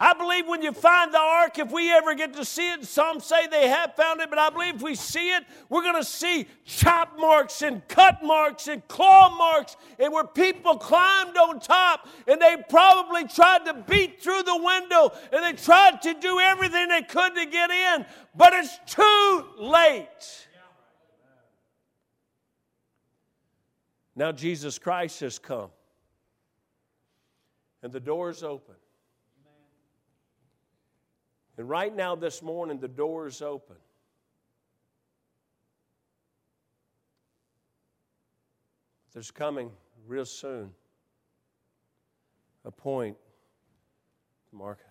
I 0.00 0.14
believe 0.14 0.46
when 0.46 0.62
you 0.62 0.70
find 0.70 1.12
the 1.12 1.18
ark, 1.18 1.58
if 1.58 1.72
we 1.72 1.90
ever 1.90 2.14
get 2.14 2.32
to 2.34 2.44
see 2.44 2.70
it, 2.70 2.84
some 2.84 3.18
say 3.18 3.48
they 3.48 3.66
have 3.66 3.96
found 3.96 4.20
it, 4.20 4.30
but 4.30 4.38
I 4.38 4.48
believe 4.48 4.76
if 4.76 4.82
we 4.82 4.94
see 4.94 5.34
it, 5.34 5.42
we're 5.68 5.82
going 5.82 5.96
to 5.96 6.04
see 6.04 6.46
chop 6.64 7.18
marks 7.18 7.62
and 7.62 7.86
cut 7.88 8.22
marks 8.22 8.68
and 8.68 8.86
claw 8.86 9.28
marks, 9.36 9.76
and 9.98 10.12
where 10.12 10.22
people 10.22 10.78
climbed 10.78 11.36
on 11.36 11.58
top 11.58 12.06
and 12.28 12.40
they 12.40 12.56
probably 12.68 13.26
tried 13.26 13.64
to 13.64 13.74
beat 13.74 14.22
through 14.22 14.44
the 14.44 14.56
window 14.56 15.10
and 15.32 15.44
they 15.44 15.60
tried 15.60 16.00
to 16.02 16.14
do 16.14 16.38
everything 16.38 16.86
they 16.88 17.02
could 17.02 17.34
to 17.34 17.46
get 17.46 17.70
in, 17.70 18.06
but 18.36 18.52
it's 18.52 18.78
too 18.86 19.44
late. 19.58 20.46
Now 24.14 24.30
Jesus 24.30 24.78
Christ 24.78 25.18
has 25.20 25.40
come, 25.40 25.70
and 27.82 27.92
the 27.92 28.00
door 28.00 28.30
is 28.30 28.44
open. 28.44 28.74
And 31.58 31.68
right 31.68 31.94
now, 31.94 32.14
this 32.14 32.40
morning, 32.40 32.78
the 32.78 32.86
door 32.86 33.26
is 33.26 33.42
open. 33.42 33.76
There's 39.12 39.32
coming 39.32 39.72
real 40.06 40.24
soon 40.24 40.70
a 42.64 42.70
point, 42.70 43.16
Marcus. 44.52 44.87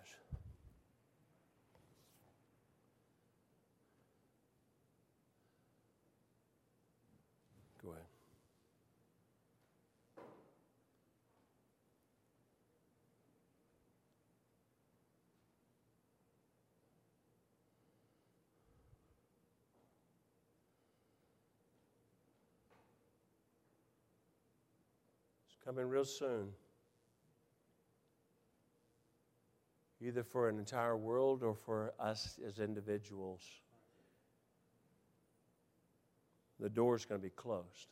Coming 25.68 25.86
real 25.86 26.06
soon. 26.06 26.48
Either 30.00 30.24
for 30.24 30.48
an 30.48 30.60
entire 30.60 30.96
world 30.96 31.44
or 31.44 31.54
for 31.54 31.94
us 32.00 32.40
as 32.48 32.60
individuals. 32.60 33.42
The 36.62 36.70
door 36.70 36.96
is 36.96 37.04
going 37.04 37.20
to 37.20 37.24
be 37.24 37.32
closed. 37.32 37.90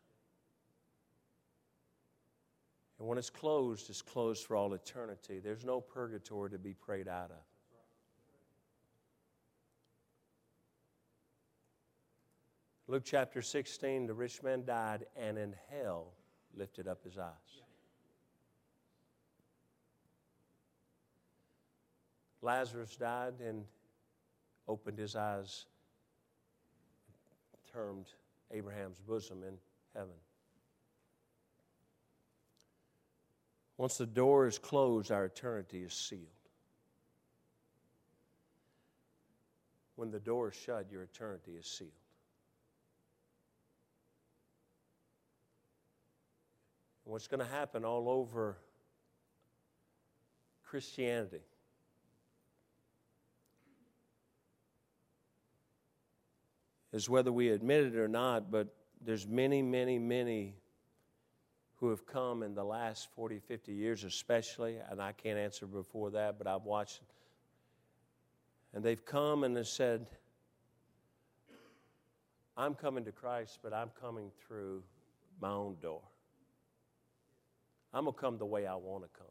And 2.98 3.10
when 3.10 3.18
it's 3.18 3.30
closed, 3.30 3.90
it's 3.90 4.02
closed 4.02 4.46
for 4.46 4.56
all 4.56 4.74
eternity. 4.74 5.42
There's 5.44 5.66
no 5.66 5.82
purgatory 5.82 6.52
to 6.52 6.58
be 6.58 6.74
prayed 6.74 7.10
out 7.10 7.32
of. 7.32 7.44
Luke 12.88 13.04
chapter 13.04 13.42
16, 13.42 14.08
the 14.08 14.14
rich 14.14 14.42
man 14.44 14.64
died, 14.64 15.08
and 15.18 15.38
in 15.38 15.54
hell 15.70 16.14
lifted 16.56 16.88
up 16.88 17.04
his 17.04 17.18
eyes. 17.18 17.65
Lazarus 22.46 22.96
died 22.96 23.34
and 23.44 23.66
opened 24.68 25.00
his 25.00 25.16
eyes, 25.16 25.66
termed 27.74 28.06
Abraham's 28.52 29.00
bosom 29.00 29.42
in 29.42 29.58
heaven. 29.96 30.14
Once 33.78 33.98
the 33.98 34.06
door 34.06 34.46
is 34.46 34.60
closed, 34.60 35.12
our 35.12 35.26
eternity 35.26 35.82
is 35.82 35.94
sealed. 35.94 36.22
When 39.96 40.12
the 40.12 40.20
door 40.20 40.50
is 40.50 40.56
shut, 40.56 40.86
your 40.92 41.02
eternity 41.02 41.54
is 41.60 41.66
sealed. 41.66 41.92
what's 47.08 47.28
going 47.28 47.40
to 47.40 47.46
happen 47.46 47.86
all 47.86 48.10
over 48.10 48.58
Christianity 50.64 51.44
is 56.96 57.10
whether 57.10 57.32
we 57.32 57.50
admit 57.50 57.84
it 57.84 57.98
or 57.98 58.08
not, 58.08 58.50
but 58.50 58.74
there's 59.04 59.28
many, 59.28 59.62
many, 59.62 60.00
many 60.00 60.56
who 61.76 61.90
have 61.90 62.06
come 62.06 62.42
in 62.42 62.56
the 62.56 62.64
last 62.64 63.10
40, 63.14 63.40
50 63.40 63.74
years, 63.74 64.06
especially, 64.06 64.78
and 64.90 65.02
I 65.02 65.12
can't 65.12 65.38
answer 65.38 65.68
before 65.68 66.12
that, 66.12 66.38
but 66.38 66.48
I've 66.48 66.64
watched, 66.64 67.02
and 68.74 68.82
they've 68.82 69.04
come 69.04 69.44
and 69.44 69.58
have 69.58 69.68
said, 69.68 70.08
I'm 72.56 72.76
coming 72.76 73.04
to 73.04 73.12
Christ, 73.12 73.60
but 73.62 73.74
I'm 73.74 73.92
coming 74.00 74.32
through 74.48 74.82
my 75.42 75.52
own 75.52 75.76
door. 75.82 76.02
I'm 77.94 78.06
going 78.06 78.16
to 78.16 78.22
come 78.22 78.38
the 78.38 78.46
way 78.46 78.66
I 78.66 78.76
want 78.76 79.04
to 79.04 79.10
come. 79.18 79.28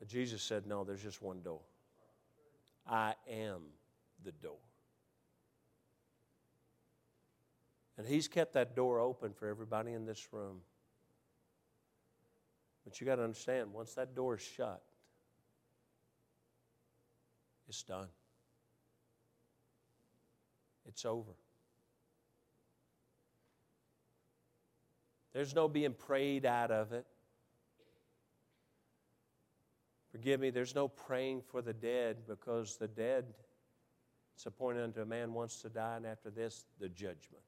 But 0.00 0.08
Jesus 0.08 0.42
said, 0.42 0.66
No, 0.66 0.82
there's 0.82 1.02
just 1.02 1.22
one 1.22 1.42
door. 1.42 1.60
I 2.86 3.14
am 3.30 3.62
the 4.24 4.32
door. 4.32 4.58
And 7.96 8.06
He's 8.06 8.28
kept 8.28 8.54
that 8.54 8.74
door 8.74 9.00
open 9.00 9.32
for 9.32 9.48
everybody 9.48 9.92
in 9.92 10.06
this 10.06 10.28
room. 10.32 10.60
But 12.84 13.00
you 13.00 13.06
got 13.06 13.16
to 13.16 13.24
understand, 13.24 13.72
once 13.72 13.94
that 13.94 14.14
door 14.14 14.36
is 14.36 14.42
shut, 14.42 14.82
it's 17.68 17.82
done. 17.82 18.08
It's 20.88 21.04
over. 21.04 21.32
There's 25.32 25.54
no 25.54 25.68
being 25.68 25.94
prayed 25.94 26.44
out 26.44 26.70
of 26.70 26.92
it. 26.92 27.06
Forgive 30.12 30.40
me, 30.40 30.50
there's 30.50 30.74
no 30.74 30.88
praying 30.88 31.40
for 31.40 31.62
the 31.62 31.72
dead 31.72 32.18
because 32.28 32.76
the 32.76 32.86
dead, 32.86 33.24
it's 34.34 34.44
appointed 34.44 34.84
unto 34.84 35.00
a 35.00 35.06
man 35.06 35.32
wants 35.32 35.62
to 35.62 35.70
die, 35.70 35.96
and 35.96 36.06
after 36.06 36.28
this, 36.28 36.66
the 36.78 36.88
judgment. 36.88 37.42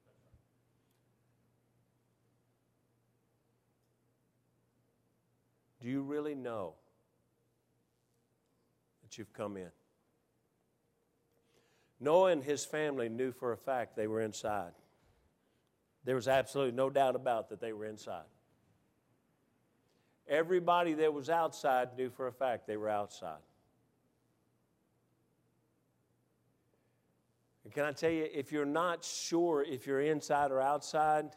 Do 5.79 5.87
you 5.87 6.01
really 6.01 6.33
know 6.33 6.73
that 9.03 9.19
you've 9.19 9.31
come 9.31 9.57
in? 9.57 9.69
Noah 11.99 12.31
and 12.31 12.43
his 12.43 12.65
family 12.65 13.09
knew 13.09 13.31
for 13.31 13.51
a 13.51 13.57
fact 13.57 13.95
they 13.95 14.07
were 14.07 14.21
inside. 14.21 14.73
There 16.03 16.15
was 16.15 16.27
absolutely 16.27 16.75
no 16.75 16.89
doubt 16.89 17.15
about 17.15 17.49
that 17.49 17.61
they 17.61 17.73
were 17.73 17.85
inside. 17.85 18.25
Everybody 20.27 20.93
that 20.95 21.13
was 21.13 21.29
outside 21.29 21.89
knew 21.97 22.09
for 22.09 22.27
a 22.27 22.31
fact 22.31 22.65
they 22.65 22.77
were 22.77 22.89
outside. 22.89 23.41
And 27.63 27.73
can 27.73 27.85
I 27.85 27.91
tell 27.91 28.11
you, 28.11 28.27
if 28.33 28.51
you're 28.51 28.65
not 28.65 29.03
sure 29.03 29.63
if 29.63 29.87
you're 29.87 30.01
inside 30.01 30.51
or 30.51 30.61
outside, 30.61 31.31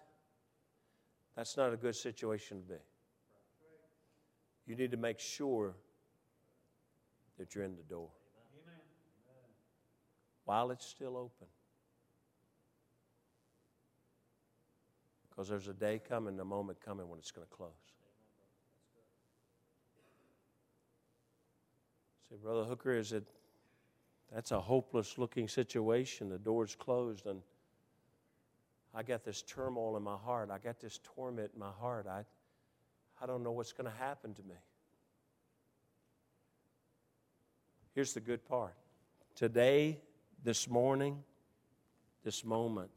that's 1.36 1.56
not 1.56 1.72
a 1.72 1.76
good 1.76 1.96
situation 1.96 2.62
to 2.62 2.68
be. 2.68 2.74
You 4.66 4.76
need 4.76 4.90
to 4.90 4.96
make 4.98 5.18
sure 5.18 5.74
that 7.38 7.54
you're 7.54 7.64
in 7.64 7.76
the 7.76 7.82
door 7.82 8.10
while 10.44 10.70
it's 10.70 10.86
still 10.86 11.16
open. 11.16 11.46
Because 15.28 15.48
there's 15.48 15.68
a 15.68 15.74
day 15.74 16.00
coming, 16.06 16.38
a 16.40 16.44
moment 16.44 16.80
coming 16.84 17.08
when 17.08 17.18
it's 17.18 17.30
going 17.30 17.46
to 17.46 17.54
close. 17.54 17.87
Say, 22.28 22.36
Brother 22.42 22.64
Hooker, 22.64 22.92
is 22.92 23.12
it 23.12 23.26
that's 24.32 24.50
a 24.50 24.60
hopeless 24.60 25.16
looking 25.16 25.48
situation. 25.48 26.28
The 26.28 26.38
door's 26.38 26.74
closed 26.74 27.26
and 27.26 27.40
I 28.94 29.02
got 29.02 29.24
this 29.24 29.42
turmoil 29.42 29.96
in 29.96 30.02
my 30.02 30.16
heart. 30.16 30.50
I 30.50 30.58
got 30.58 30.80
this 30.80 31.00
torment 31.02 31.52
in 31.54 31.60
my 31.60 31.70
heart. 31.70 32.06
I, 32.06 32.24
I 33.22 33.26
don't 33.26 33.42
know 33.42 33.52
what's 33.52 33.72
going 33.72 33.90
to 33.90 33.96
happen 33.96 34.34
to 34.34 34.42
me. 34.42 34.54
Here's 37.94 38.12
the 38.12 38.20
good 38.20 38.44
part. 38.46 38.74
Today, 39.34 39.98
this 40.42 40.68
morning, 40.68 41.22
this 42.24 42.44
moment, 42.44 42.90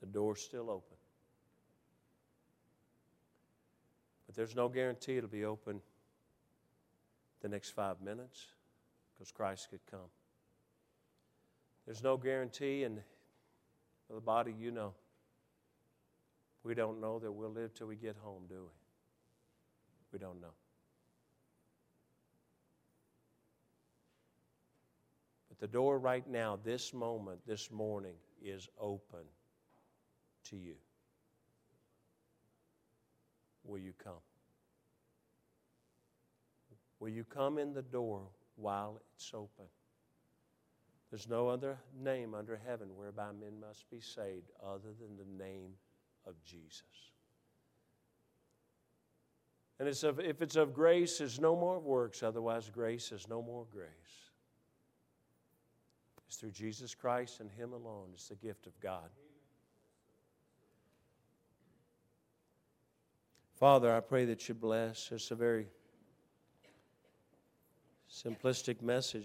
the 0.00 0.06
door's 0.06 0.40
still 0.40 0.70
open. 0.70 0.97
But 4.28 4.36
there's 4.36 4.54
no 4.54 4.68
guarantee 4.68 5.16
it'll 5.16 5.30
be 5.30 5.46
open 5.46 5.80
the 7.40 7.48
next 7.48 7.70
five 7.70 8.02
minutes 8.02 8.44
because 9.14 9.32
Christ 9.32 9.70
could 9.70 9.80
come. 9.90 10.10
There's 11.86 12.02
no 12.02 12.18
guarantee, 12.18 12.84
and 12.84 13.00
the 14.14 14.20
body, 14.20 14.54
you 14.56 14.70
know, 14.70 14.92
we 16.62 16.74
don't 16.74 17.00
know 17.00 17.18
that 17.18 17.32
we'll 17.32 17.50
live 17.50 17.72
till 17.72 17.86
we 17.86 17.96
get 17.96 18.16
home, 18.22 18.42
do 18.46 18.56
we? 18.56 18.70
We 20.12 20.18
don't 20.18 20.42
know. 20.42 20.52
But 25.48 25.58
the 25.58 25.68
door 25.68 25.98
right 25.98 26.28
now, 26.28 26.58
this 26.62 26.92
moment, 26.92 27.40
this 27.46 27.70
morning, 27.70 28.16
is 28.42 28.68
open 28.78 29.24
to 30.50 30.56
you. 30.56 30.74
Will 33.68 33.78
you 33.78 33.92
come? 34.02 34.14
Will 36.98 37.10
you 37.10 37.22
come 37.22 37.58
in 37.58 37.74
the 37.74 37.82
door 37.82 38.22
while 38.56 39.00
it's 39.14 39.30
open? 39.34 39.66
There's 41.10 41.28
no 41.28 41.48
other 41.48 41.78
name 42.02 42.34
under 42.34 42.58
heaven 42.66 42.88
whereby 42.96 43.28
men 43.38 43.60
must 43.60 43.88
be 43.90 44.00
saved 44.00 44.50
other 44.64 44.90
than 44.98 45.16
the 45.16 45.44
name 45.44 45.72
of 46.26 46.34
Jesus. 46.44 46.82
And 49.78 49.86
it's 49.86 50.02
of, 50.02 50.18
if 50.18 50.42
it's 50.42 50.56
of 50.56 50.74
grace, 50.74 51.18
there's 51.18 51.38
no 51.38 51.54
more 51.54 51.78
works. 51.78 52.22
Otherwise, 52.22 52.68
grace 52.68 53.12
is 53.12 53.28
no 53.28 53.42
more 53.42 53.64
grace. 53.70 53.86
It's 56.26 56.36
through 56.36 56.50
Jesus 56.50 56.94
Christ 56.94 57.40
and 57.40 57.50
Him 57.50 57.72
alone. 57.72 58.08
It's 58.12 58.28
the 58.28 58.34
gift 58.34 58.66
of 58.66 58.78
God. 58.80 59.08
Father, 63.58 63.92
I 63.92 63.98
pray 63.98 64.24
that 64.26 64.48
you 64.48 64.54
bless. 64.54 65.10
It's 65.10 65.32
a 65.32 65.34
very 65.34 65.66
simplistic 68.08 68.82
message. 68.82 69.16